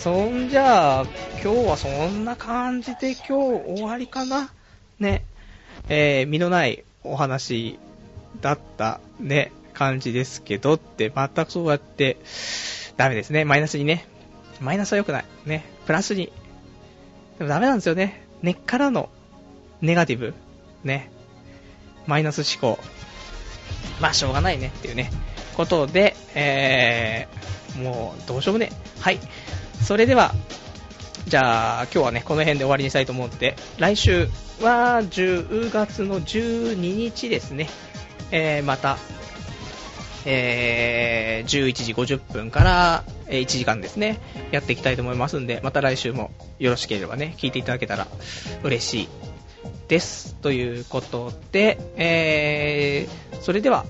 [0.03, 1.07] そんじゃあ、
[1.45, 3.33] 今日はそんな感じで今日
[3.77, 4.51] 終わりかな？
[4.99, 5.25] ね。
[5.89, 7.79] えー、身のないお話
[8.41, 12.17] だったね、感じですけどって、全くそうやって、
[12.97, 13.45] ダメですね。
[13.45, 14.05] マイナスにね。
[14.61, 15.25] マイナスは良くない。
[15.47, 15.65] ね。
[15.87, 16.33] プラスに。
[17.39, 18.27] でもダメなんですよね。
[18.43, 19.09] 根っからの
[19.83, 20.35] ネガティブ。
[20.83, 21.13] ね。
[22.09, 22.83] マイナス思考。
[24.01, 25.13] まあ、しょうがないねっていうね、
[25.57, 28.73] ことで、えー、もう、どうしようもね。
[28.99, 29.21] はい。
[29.83, 30.33] それでは、
[31.27, 34.29] じゃあ、今日はね、この辺で終わりにしたいと思って、来週
[34.61, 37.69] は10月の12日ですね、
[38.31, 38.99] えー、また、
[40.25, 44.21] えー、11時50分から、1時間ですね、
[44.51, 48.07] やっていきたいと思いますんで、また来週もよろしければね、聞いていただけたら
[48.63, 49.09] 嬉しい
[49.89, 50.37] です。
[50.37, 53.85] ということで、えー、それでは、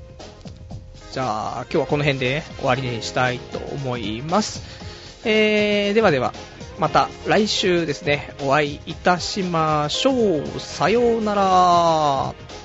[1.12, 4.91] じゃあ、今日はこの辺で、ね、終わりにしたいと思います。
[5.25, 6.33] えー、ではでは、
[6.79, 10.61] また来週ですね、お会いいたしましょう。
[10.61, 12.62] さようなら。